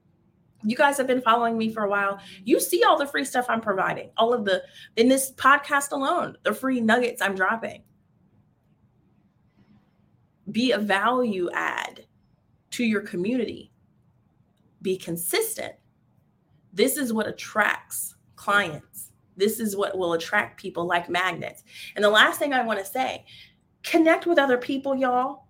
you 0.64 0.76
guys 0.76 0.96
have 0.96 1.06
been 1.06 1.22
following 1.22 1.58
me 1.58 1.72
for 1.72 1.84
a 1.84 1.88
while. 1.88 2.20
You 2.44 2.60
see 2.60 2.84
all 2.84 2.96
the 2.96 3.06
free 3.06 3.24
stuff 3.24 3.46
I'm 3.48 3.60
providing, 3.60 4.10
all 4.16 4.32
of 4.32 4.44
the 4.44 4.62
in 4.96 5.08
this 5.08 5.32
podcast 5.32 5.92
alone, 5.92 6.36
the 6.42 6.54
free 6.54 6.80
nuggets 6.80 7.20
I'm 7.20 7.34
dropping. 7.34 7.82
Be 10.50 10.72
a 10.72 10.78
value 10.78 11.48
add 11.52 12.06
to 12.72 12.84
your 12.84 13.00
community. 13.00 13.72
Be 14.82 14.96
consistent. 14.96 15.74
This 16.72 16.96
is 16.96 17.12
what 17.12 17.26
attracts 17.26 18.16
clients. 18.36 19.11
This 19.36 19.60
is 19.60 19.76
what 19.76 19.96
will 19.96 20.12
attract 20.12 20.60
people 20.60 20.86
like 20.86 21.08
magnets. 21.08 21.64
And 21.96 22.04
the 22.04 22.10
last 22.10 22.38
thing 22.38 22.52
I 22.52 22.64
want 22.64 22.78
to 22.78 22.84
say 22.84 23.24
connect 23.82 24.26
with 24.26 24.38
other 24.38 24.58
people, 24.58 24.94
y'all. 24.94 25.46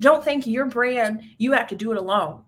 Don't 0.00 0.24
think 0.24 0.46
your 0.46 0.66
brand, 0.66 1.22
you 1.38 1.52
have 1.52 1.66
to 1.68 1.76
do 1.76 1.90
it 1.90 1.98
alone 1.98 2.42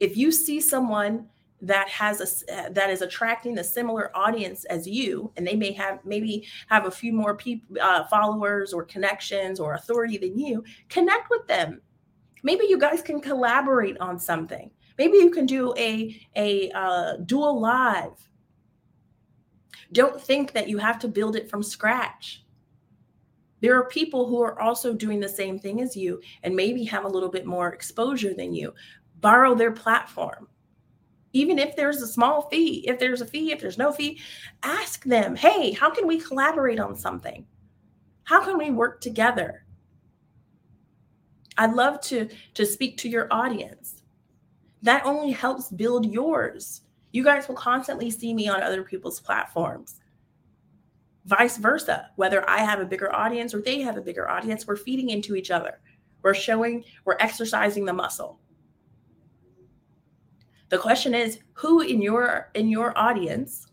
if 0.00 0.16
you 0.16 0.32
see 0.32 0.60
someone 0.60 1.26
that 1.62 1.88
has 1.90 2.42
a 2.48 2.70
that 2.72 2.88
is 2.88 3.02
attracting 3.02 3.58
a 3.58 3.64
similar 3.64 4.10
audience 4.16 4.64
as 4.64 4.88
you 4.88 5.30
and 5.36 5.46
they 5.46 5.54
may 5.54 5.72
have 5.72 5.98
maybe 6.06 6.46
have 6.68 6.86
a 6.86 6.90
few 6.90 7.12
more 7.12 7.36
people 7.36 7.76
uh, 7.82 8.04
followers 8.06 8.72
or 8.72 8.82
connections 8.82 9.60
or 9.60 9.74
authority 9.74 10.16
than 10.16 10.38
you 10.38 10.64
connect 10.88 11.28
with 11.28 11.46
them 11.46 11.82
maybe 12.42 12.64
you 12.66 12.78
guys 12.78 13.02
can 13.02 13.20
collaborate 13.20 13.98
on 13.98 14.18
something 14.18 14.70
maybe 14.96 15.18
you 15.18 15.30
can 15.30 15.44
do 15.44 15.74
a 15.76 16.18
a 16.36 16.70
uh, 16.70 17.16
dual 17.26 17.60
live 17.60 18.26
don't 19.92 20.20
think 20.20 20.52
that 20.52 20.68
you 20.68 20.78
have 20.78 20.98
to 20.98 21.08
build 21.08 21.36
it 21.36 21.48
from 21.48 21.62
scratch 21.62 22.44
there 23.60 23.76
are 23.76 23.88
people 23.88 24.26
who 24.26 24.42
are 24.42 24.58
also 24.60 24.94
doing 24.94 25.20
the 25.20 25.28
same 25.28 25.58
thing 25.58 25.80
as 25.80 25.96
you 25.96 26.20
and 26.42 26.56
maybe 26.56 26.84
have 26.84 27.04
a 27.04 27.08
little 27.08 27.28
bit 27.28 27.46
more 27.46 27.72
exposure 27.72 28.34
than 28.34 28.54
you 28.54 28.74
borrow 29.20 29.54
their 29.54 29.72
platform. 29.72 30.48
Even 31.32 31.58
if 31.58 31.76
there's 31.76 32.02
a 32.02 32.08
small 32.08 32.48
fee, 32.48 32.84
if 32.88 32.98
there's 32.98 33.20
a 33.20 33.26
fee, 33.26 33.52
if 33.52 33.60
there's 33.60 33.78
no 33.78 33.92
fee, 33.92 34.18
ask 34.62 35.04
them, 35.04 35.36
hey, 35.36 35.72
how 35.72 35.90
can 35.90 36.06
we 36.06 36.18
collaborate 36.18 36.80
on 36.80 36.96
something? 36.96 37.46
How 38.24 38.42
can 38.42 38.58
we 38.58 38.70
work 38.70 39.00
together? 39.00 39.64
I'd 41.56 41.74
love 41.74 42.00
to, 42.02 42.28
to 42.54 42.64
speak 42.64 42.96
to 42.98 43.08
your 43.08 43.28
audience. 43.30 44.02
That 44.82 45.04
only 45.04 45.30
helps 45.30 45.68
build 45.68 46.10
yours. 46.10 46.80
You 47.12 47.24
guys 47.24 47.48
will 47.48 47.56
constantly 47.56 48.10
see 48.10 48.34
me 48.34 48.48
on 48.48 48.62
other 48.62 48.82
people's 48.82 49.20
platforms. 49.20 50.00
Vice 51.26 51.58
versa, 51.58 52.10
whether 52.16 52.48
I 52.48 52.58
have 52.58 52.80
a 52.80 52.86
bigger 52.86 53.14
audience 53.14 53.54
or 53.54 53.60
they 53.60 53.80
have 53.80 53.96
a 53.96 54.02
bigger 54.02 54.28
audience, 54.28 54.66
we're 54.66 54.76
feeding 54.76 55.10
into 55.10 55.34
each 55.34 55.50
other. 55.50 55.80
We're 56.22 56.34
showing, 56.34 56.84
we're 57.04 57.16
exercising 57.20 57.84
the 57.84 57.92
muscle. 57.92 58.40
The 60.70 60.78
question 60.78 61.14
is 61.14 61.40
who 61.54 61.80
in 61.80 62.00
your 62.00 62.50
in 62.54 62.68
your 62.68 62.96
audience 62.96 63.66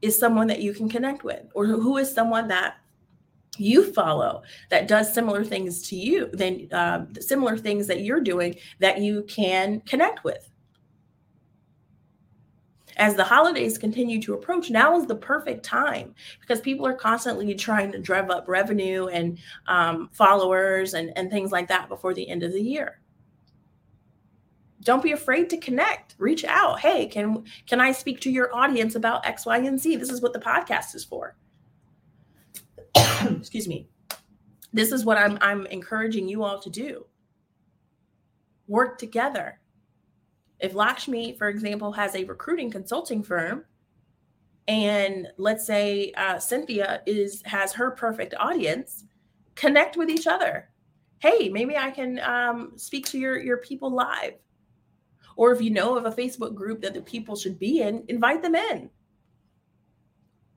is 0.00 0.18
someone 0.18 0.46
that 0.48 0.60
you 0.60 0.72
can 0.72 0.88
connect 0.88 1.24
with 1.24 1.44
or 1.54 1.66
who 1.66 1.98
is 1.98 2.12
someone 2.12 2.48
that 2.48 2.76
you 3.58 3.92
follow 3.92 4.42
that 4.70 4.88
does 4.88 5.12
similar 5.12 5.44
things 5.44 5.86
to 5.88 5.94
you 5.94 6.30
then 6.32 6.68
uh, 6.72 7.04
similar 7.20 7.58
things 7.58 7.86
that 7.86 8.00
you're 8.00 8.20
doing 8.20 8.56
that 8.78 8.98
you 8.98 9.22
can 9.24 9.80
connect 9.82 10.24
with 10.24 10.51
as 12.96 13.14
the 13.14 13.24
holidays 13.24 13.78
continue 13.78 14.20
to 14.22 14.34
approach 14.34 14.70
now 14.70 14.96
is 14.96 15.06
the 15.06 15.14
perfect 15.14 15.64
time 15.64 16.14
because 16.40 16.60
people 16.60 16.86
are 16.86 16.94
constantly 16.94 17.54
trying 17.54 17.92
to 17.92 17.98
drive 17.98 18.30
up 18.30 18.48
revenue 18.48 19.06
and 19.08 19.38
um, 19.66 20.08
followers 20.12 20.94
and, 20.94 21.12
and 21.16 21.30
things 21.30 21.52
like 21.52 21.68
that 21.68 21.88
before 21.88 22.14
the 22.14 22.28
end 22.28 22.42
of 22.42 22.52
the 22.52 22.62
year. 22.62 23.00
Don't 24.82 25.02
be 25.02 25.12
afraid 25.12 25.48
to 25.50 25.58
connect. 25.58 26.16
Reach 26.18 26.44
out. 26.44 26.80
Hey 26.80 27.06
can 27.06 27.44
can 27.66 27.80
i 27.80 27.92
speak 27.92 28.20
to 28.20 28.30
your 28.30 28.54
audience 28.54 28.96
about 28.96 29.24
x 29.24 29.46
y 29.46 29.58
and 29.58 29.78
z? 29.78 29.96
This 29.96 30.10
is 30.10 30.20
what 30.20 30.32
the 30.32 30.40
podcast 30.40 30.94
is 30.94 31.04
for. 31.04 31.36
Excuse 32.96 33.68
me. 33.68 33.88
This 34.72 34.90
is 34.90 35.04
what 35.04 35.18
i'm 35.18 35.38
i'm 35.40 35.66
encouraging 35.66 36.28
you 36.28 36.42
all 36.42 36.58
to 36.58 36.68
do. 36.68 37.06
Work 38.66 38.98
together 38.98 39.60
if 40.62 40.74
lakshmi 40.74 41.36
for 41.36 41.48
example 41.48 41.92
has 41.92 42.14
a 42.14 42.24
recruiting 42.24 42.70
consulting 42.70 43.22
firm 43.22 43.64
and 44.68 45.28
let's 45.38 45.66
say 45.66 46.12
uh, 46.16 46.38
Cynthia 46.38 47.02
is 47.06 47.42
has 47.44 47.72
her 47.72 47.90
perfect 47.90 48.34
audience, 48.38 49.04
connect 49.54 49.96
with 49.96 50.08
each 50.08 50.26
other. 50.26 50.68
Hey, 51.18 51.48
maybe 51.48 51.76
I 51.76 51.90
can 51.90 52.20
um, 52.20 52.72
speak 52.76 53.06
to 53.08 53.18
your 53.18 53.40
your 53.40 53.58
people 53.58 53.90
live, 53.90 54.34
or 55.36 55.52
if 55.52 55.60
you 55.60 55.70
know 55.70 55.96
of 55.96 56.06
a 56.06 56.12
Facebook 56.12 56.54
group 56.54 56.80
that 56.82 56.94
the 56.94 57.02
people 57.02 57.36
should 57.36 57.58
be 57.58 57.80
in, 57.80 58.04
invite 58.08 58.42
them 58.42 58.54
in. 58.54 58.90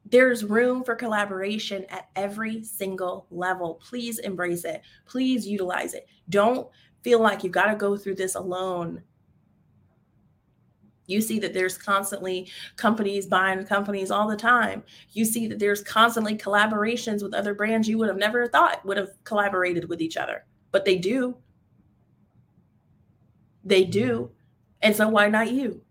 There's 0.07 0.45
room 0.45 0.83
for 0.83 0.95
collaboration 0.95 1.85
at 1.89 2.09
every 2.15 2.63
single 2.63 3.25
level. 3.31 3.81
Please 3.83 4.19
embrace 4.19 4.63
it. 4.63 4.81
Please 5.07 5.47
utilize 5.47 5.95
it. 5.95 6.07
Don't 6.29 6.67
feel 7.01 7.19
like 7.19 7.43
you've 7.43 7.53
got 7.53 7.71
to 7.71 7.75
go 7.75 7.97
through 7.97 8.15
this 8.15 8.35
alone 8.35 9.01
you 11.07 11.21
see 11.21 11.39
that 11.39 11.53
there's 11.53 11.77
constantly 11.77 12.49
companies 12.75 13.25
buying 13.25 13.65
companies 13.65 14.11
all 14.11 14.27
the 14.27 14.35
time. 14.35 14.83
You 15.11 15.25
see 15.25 15.47
that 15.47 15.59
there's 15.59 15.81
constantly 15.81 16.37
collaborations 16.37 17.21
with 17.23 17.33
other 17.33 17.53
brands 17.53 17.87
you 17.87 17.97
would 17.97 18.09
have 18.09 18.17
never 18.17 18.47
thought 18.47 18.85
would 18.85 18.97
have 18.97 19.11
collaborated 19.23 19.87
with 19.89 20.01
each 20.01 20.17
other, 20.17 20.45
but 20.71 20.85
they 20.85 20.97
do. 20.97 21.37
They 23.63 23.83
do. 23.83 24.31
And 24.81 24.95
so 24.95 25.07
why 25.09 25.29
not 25.29 25.51
you? 25.51 25.81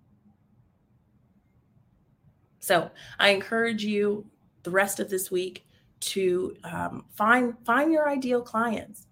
So 2.60 2.90
I 3.18 3.30
encourage 3.30 3.84
you 3.84 4.26
the 4.62 4.70
rest 4.70 5.00
of 5.00 5.10
this 5.10 5.30
week 5.30 5.66
to 6.00 6.56
um, 6.64 7.04
find 7.10 7.54
find 7.64 7.92
your 7.92 8.08
ideal 8.08 8.40
clients. 8.40 9.06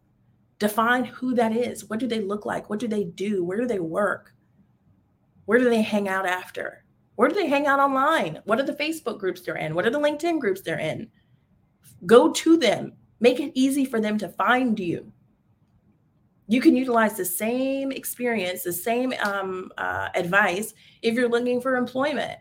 Define 0.59 1.05
who 1.05 1.35
that 1.35 1.55
is. 1.55 1.89
What 1.89 1.99
do 1.99 2.07
they 2.07 2.21
look 2.21 2.47
like? 2.47 2.71
What 2.71 2.79
do 2.79 2.87
they 2.87 3.05
do? 3.05 3.45
Where 3.45 3.59
do 3.59 3.67
they 3.67 3.81
work? 3.81 4.32
Where 5.47 5.59
do 5.59 5.69
they 5.69 5.83
hang 5.83 6.09
out 6.09 6.27
after? 6.27 6.85
Where 7.17 7.29
do 7.29 7.35
they 7.35 7.49
hang 7.49 7.67
out 7.67 7.81
online? 7.81 8.41
What 8.45 8.59
are 8.59 8.65
the 8.65 8.73
Facebook 8.73 9.19
groups 9.19 9.43
they're 9.43 9.57
in? 9.57 9.75
What 9.75 9.87
are 9.87 9.91
the 9.91 10.01
LinkedIn 10.01 10.41
groups 10.41 10.61
they're 10.61 10.79
in? 10.79 11.11
Go 12.07 12.33
to 12.33 12.57
them. 12.57 12.93
Make 13.21 13.41
it 13.41 13.53
easy 13.55 13.85
for 13.85 14.01
them 14.01 14.19
to 14.19 14.29
find 14.29 14.79
you. 14.79 15.13
You 16.49 16.61
can 16.61 16.77
utilize 16.77 17.17
the 17.17 17.25
same 17.25 17.93
experience, 17.93 18.63
the 18.63 18.73
same 18.73 19.15
um, 19.23 19.71
uh, 19.79 20.09
advice 20.15 20.75
if 21.01 21.15
you're 21.15 21.29
looking 21.29 21.61
for 21.61 21.77
employment. 21.77 22.39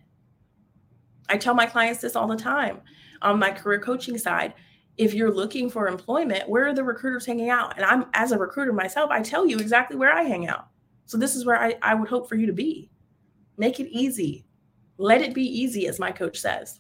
I 1.30 1.38
tell 1.38 1.54
my 1.54 1.66
clients 1.66 2.02
this 2.02 2.16
all 2.16 2.28
the 2.28 2.36
time 2.36 2.82
on 3.22 3.40
my 3.40 3.52
career 3.52 3.80
coaching 3.80 4.18
side. 4.18 4.54
If 4.98 5.14
you're 5.14 5.34
looking 5.34 5.70
for 5.70 5.88
employment, 5.88 6.50
where 6.50 6.68
are 6.68 6.74
the 6.74 6.84
recruiters 6.84 7.26
hanging 7.26 7.50
out? 7.50 7.78
And 7.78 7.86
I'm, 7.86 8.06
as 8.14 8.34
a 8.34 8.38
recruiter 8.38 8.74
myself, 8.74 9.10
I 9.12 9.22
tell 9.22 9.48
you 9.48 9.58
exactly 9.58 9.96
where 9.96 10.12
I 10.12 10.24
hang 10.24 10.48
out. 10.48 10.68
So 11.06 11.18
this 11.18 11.36
is 11.36 11.46
where 11.46 11.58
I, 11.58 11.76
I 11.82 11.96
would 11.96 12.10
hope 12.10 12.28
for 12.28 12.36
you 12.36 12.46
to 12.48 12.54
be. 12.54 12.91
Make 13.62 13.80
it 13.80 13.90
easy. 13.92 14.44
Let 14.98 15.22
it 15.22 15.36
be 15.36 15.44
easy, 15.44 15.86
as 15.86 16.00
my 16.00 16.12
coach 16.12 16.40
says. 16.40 16.80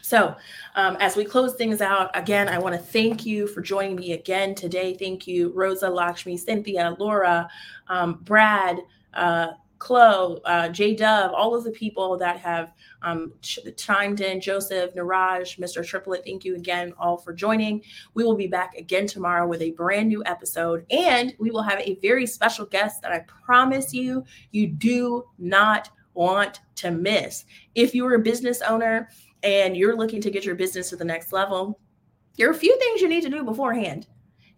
So, 0.00 0.34
um, 0.74 0.96
as 1.00 1.16
we 1.16 1.24
close 1.26 1.54
things 1.54 1.82
out, 1.82 2.10
again, 2.16 2.48
I 2.48 2.56
want 2.56 2.74
to 2.76 2.80
thank 2.80 3.26
you 3.26 3.46
for 3.46 3.60
joining 3.60 3.96
me 3.96 4.12
again 4.12 4.54
today. 4.54 4.94
Thank 4.94 5.26
you, 5.26 5.52
Rosa, 5.54 5.90
Lakshmi, 5.90 6.38
Cynthia, 6.38 6.96
Laura, 6.98 7.46
um, 7.88 8.20
Brad, 8.22 8.78
uh, 9.12 9.48
Chloe, 9.78 10.40
uh, 10.44 10.68
J 10.68 10.94
Dove, 10.94 11.32
all 11.32 11.54
of 11.54 11.64
the 11.64 11.70
people 11.70 12.16
that 12.18 12.38
have 12.38 12.72
um, 13.02 13.32
ch- 13.42 13.58
chimed 13.76 14.20
in, 14.20 14.40
Joseph, 14.40 14.94
Niraj, 14.94 15.58
Mr. 15.58 15.86
Triplet, 15.86 16.24
thank 16.24 16.44
you 16.44 16.56
again 16.56 16.92
all 16.98 17.16
for 17.16 17.32
joining. 17.32 17.82
We 18.14 18.24
will 18.24 18.36
be 18.36 18.46
back 18.46 18.74
again 18.76 19.06
tomorrow 19.06 19.46
with 19.46 19.62
a 19.62 19.72
brand 19.72 20.08
new 20.08 20.22
episode, 20.24 20.86
and 20.90 21.34
we 21.38 21.50
will 21.50 21.62
have 21.62 21.80
a 21.80 21.98
very 22.00 22.26
special 22.26 22.66
guest 22.66 23.02
that 23.02 23.12
I 23.12 23.20
promise 23.44 23.92
you, 23.92 24.24
you 24.50 24.66
do 24.68 25.24
not 25.38 25.90
want 26.14 26.60
to 26.76 26.90
miss. 26.90 27.44
If 27.74 27.94
you're 27.94 28.14
a 28.14 28.18
business 28.18 28.62
owner 28.62 29.10
and 29.42 29.76
you're 29.76 29.96
looking 29.96 30.20
to 30.22 30.30
get 30.30 30.44
your 30.44 30.54
business 30.54 30.88
to 30.90 30.96
the 30.96 31.04
next 31.04 31.32
level, 31.32 31.78
there 32.36 32.48
are 32.48 32.52
a 32.52 32.54
few 32.54 32.76
things 32.78 33.00
you 33.00 33.08
need 33.08 33.22
to 33.22 33.30
do 33.30 33.44
beforehand. 33.44 34.06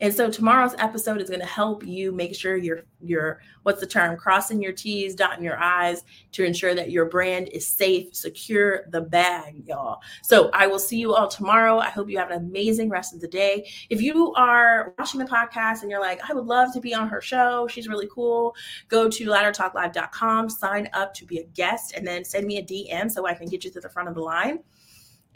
And 0.00 0.14
so 0.14 0.30
tomorrow's 0.30 0.74
episode 0.78 1.20
is 1.20 1.28
going 1.28 1.40
to 1.40 1.46
help 1.46 1.84
you 1.87 2.12
make 2.12 2.34
sure 2.34 2.56
you're 2.56 2.82
you're 3.00 3.40
what's 3.62 3.80
the 3.80 3.87
term 3.87 4.16
crossing 4.16 4.62
your 4.62 4.72
T's, 4.72 5.14
dotting 5.14 5.44
your 5.44 5.58
I's 5.58 6.04
to 6.32 6.44
ensure 6.44 6.74
that 6.74 6.90
your 6.90 7.06
brand 7.06 7.48
is 7.48 7.66
safe, 7.66 8.14
secure 8.14 8.84
the 8.90 9.00
bag, 9.00 9.66
y'all. 9.66 10.00
So 10.22 10.50
I 10.52 10.66
will 10.66 10.78
see 10.78 10.98
you 10.98 11.14
all 11.14 11.28
tomorrow. 11.28 11.78
I 11.78 11.90
hope 11.90 12.08
you 12.08 12.18
have 12.18 12.30
an 12.30 12.38
amazing 12.38 12.88
rest 12.90 13.14
of 13.14 13.20
the 13.20 13.28
day. 13.28 13.68
If 13.90 14.00
you 14.00 14.32
are 14.34 14.94
watching 14.98 15.20
the 15.20 15.26
podcast 15.26 15.82
and 15.82 15.90
you're 15.90 16.00
like, 16.00 16.20
I 16.28 16.32
would 16.32 16.46
love 16.46 16.72
to 16.74 16.80
be 16.80 16.94
on 16.94 17.08
her 17.08 17.20
show, 17.20 17.66
she's 17.68 17.88
really 17.88 18.08
cool, 18.12 18.54
go 18.88 19.08
to 19.08 19.26
laddertalklive.com, 19.26 20.48
sign 20.48 20.88
up 20.92 21.14
to 21.14 21.26
be 21.26 21.38
a 21.38 21.44
guest, 21.44 21.92
and 21.96 22.06
then 22.06 22.24
send 22.24 22.46
me 22.46 22.58
a 22.58 22.62
DM 22.62 23.11
so 23.11 23.26
I 23.26 23.34
can 23.34 23.48
get 23.48 23.64
you 23.64 23.70
to 23.72 23.80
the 23.80 23.88
front 23.88 24.08
of 24.08 24.14
the 24.14 24.22
line. 24.22 24.61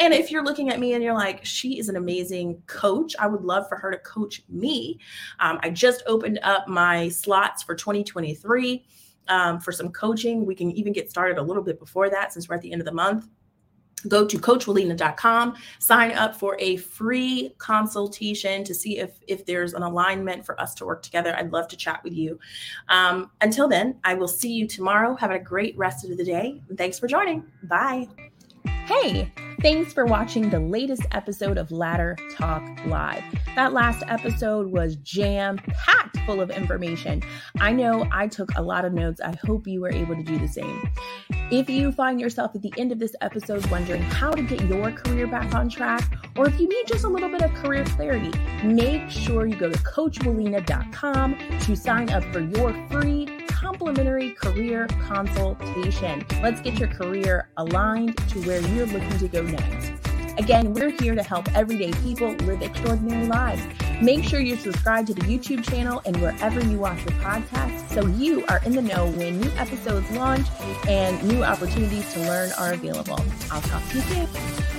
And 0.02 0.12
if 0.12 0.32
you're 0.32 0.42
looking 0.42 0.68
at 0.68 0.80
me 0.80 0.94
and 0.94 1.04
you're 1.04 1.14
like, 1.14 1.44
she 1.44 1.78
is 1.78 1.88
an 1.88 1.94
amazing 1.94 2.60
coach, 2.66 3.14
I 3.20 3.28
would 3.28 3.42
love 3.42 3.68
for 3.68 3.76
her 3.76 3.88
to 3.92 3.98
coach 3.98 4.42
me. 4.48 4.98
Um, 5.38 5.60
I 5.62 5.70
just 5.70 6.02
opened 6.08 6.40
up 6.42 6.66
my 6.66 7.08
slots 7.08 7.62
for 7.62 7.76
2023 7.76 8.84
um, 9.28 9.60
for 9.60 9.70
some 9.70 9.90
coaching. 9.90 10.44
We 10.44 10.56
can 10.56 10.72
even 10.72 10.92
get 10.92 11.08
started 11.08 11.38
a 11.38 11.42
little 11.42 11.62
bit 11.62 11.78
before 11.78 12.10
that 12.10 12.32
since 12.32 12.48
we're 12.48 12.56
at 12.56 12.62
the 12.62 12.72
end 12.72 12.80
of 12.80 12.84
the 12.84 12.92
month. 12.92 13.28
Go 14.08 14.26
to 14.26 14.38
coachwillena.com, 14.38 15.54
sign 15.78 16.10
up 16.10 16.34
for 16.34 16.56
a 16.58 16.78
free 16.78 17.54
consultation 17.58 18.64
to 18.64 18.74
see 18.74 18.98
if, 18.98 19.20
if 19.28 19.46
there's 19.46 19.72
an 19.72 19.84
alignment 19.84 20.44
for 20.44 20.60
us 20.60 20.74
to 20.74 20.84
work 20.84 21.04
together. 21.04 21.32
I'd 21.36 21.52
love 21.52 21.68
to 21.68 21.76
chat 21.76 22.02
with 22.02 22.14
you. 22.14 22.40
Um, 22.88 23.30
until 23.40 23.68
then, 23.68 24.00
I 24.02 24.14
will 24.14 24.26
see 24.26 24.52
you 24.52 24.66
tomorrow. 24.66 25.14
Have 25.14 25.30
a 25.30 25.38
great 25.38 25.78
rest 25.78 26.04
of 26.04 26.16
the 26.16 26.24
day. 26.24 26.60
Thanks 26.76 26.98
for 26.98 27.06
joining. 27.06 27.44
Bye. 27.62 28.08
Hey, 28.86 29.32
thanks 29.62 29.92
for 29.92 30.04
watching 30.04 30.50
the 30.50 30.58
latest 30.58 31.02
episode 31.12 31.56
of 31.56 31.70
Ladder 31.70 32.16
Talk 32.34 32.62
Live. 32.86 33.22
That 33.54 33.72
last 33.72 34.02
episode 34.08 34.66
was 34.66 34.96
jam 34.96 35.56
packed 35.56 36.18
full 36.26 36.40
of 36.40 36.50
information. 36.50 37.22
I 37.60 37.72
know 37.72 38.08
I 38.10 38.26
took 38.26 38.50
a 38.56 38.62
lot 38.62 38.84
of 38.84 38.92
notes. 38.92 39.20
I 39.20 39.36
hope 39.46 39.68
you 39.68 39.80
were 39.80 39.92
able 39.92 40.16
to 40.16 40.22
do 40.24 40.36
the 40.36 40.48
same. 40.48 40.90
If 41.52 41.70
you 41.70 41.92
find 41.92 42.20
yourself 42.20 42.56
at 42.56 42.62
the 42.62 42.74
end 42.76 42.90
of 42.90 42.98
this 42.98 43.14
episode 43.20 43.64
wondering 43.70 44.02
how 44.02 44.32
to 44.32 44.42
get 44.42 44.62
your 44.62 44.90
career 44.90 45.28
back 45.28 45.54
on 45.54 45.68
track, 45.68 46.10
or 46.36 46.48
if 46.48 46.58
you 46.58 46.68
need 46.68 46.86
just 46.88 47.04
a 47.04 47.08
little 47.08 47.28
bit 47.28 47.42
of 47.42 47.54
career 47.54 47.84
clarity, 47.84 48.36
make 48.64 49.08
sure 49.10 49.46
you 49.46 49.54
go 49.54 49.70
to 49.70 49.78
coachwillena.com 49.78 51.38
to 51.60 51.76
sign 51.76 52.10
up 52.10 52.24
for 52.32 52.40
your 52.40 52.72
free 52.90 53.41
complimentary 53.62 54.32
career 54.32 54.88
consultation. 55.06 56.26
Let's 56.42 56.60
get 56.60 56.78
your 56.78 56.88
career 56.88 57.48
aligned 57.56 58.16
to 58.30 58.42
where 58.42 58.60
you're 58.60 58.86
looking 58.86 59.18
to 59.18 59.28
go 59.28 59.42
next. 59.42 59.92
Again, 60.36 60.74
we're 60.74 60.90
here 60.90 61.14
to 61.14 61.22
help 61.22 61.54
everyday 61.54 61.92
people 62.02 62.32
live 62.46 62.60
extraordinary 62.60 63.26
lives. 63.28 63.62
Make 64.02 64.24
sure 64.24 64.40
you 64.40 64.56
subscribe 64.56 65.06
to 65.06 65.14
the 65.14 65.20
YouTube 65.22 65.62
channel 65.62 66.02
and 66.04 66.20
wherever 66.20 66.60
you 66.60 66.78
watch 66.78 66.98
your 67.04 67.16
podcast 67.20 67.88
so 67.90 68.06
you 68.06 68.44
are 68.46 68.60
in 68.64 68.74
the 68.74 68.82
know 68.82 69.06
when 69.12 69.40
new 69.40 69.50
episodes 69.52 70.10
launch 70.10 70.48
and 70.88 71.22
new 71.22 71.44
opportunities 71.44 72.12
to 72.14 72.20
learn 72.20 72.50
are 72.58 72.72
available. 72.72 73.20
I'll 73.52 73.62
talk 73.62 73.86
to 73.90 73.96
you 73.96 74.02
soon. 74.02 74.71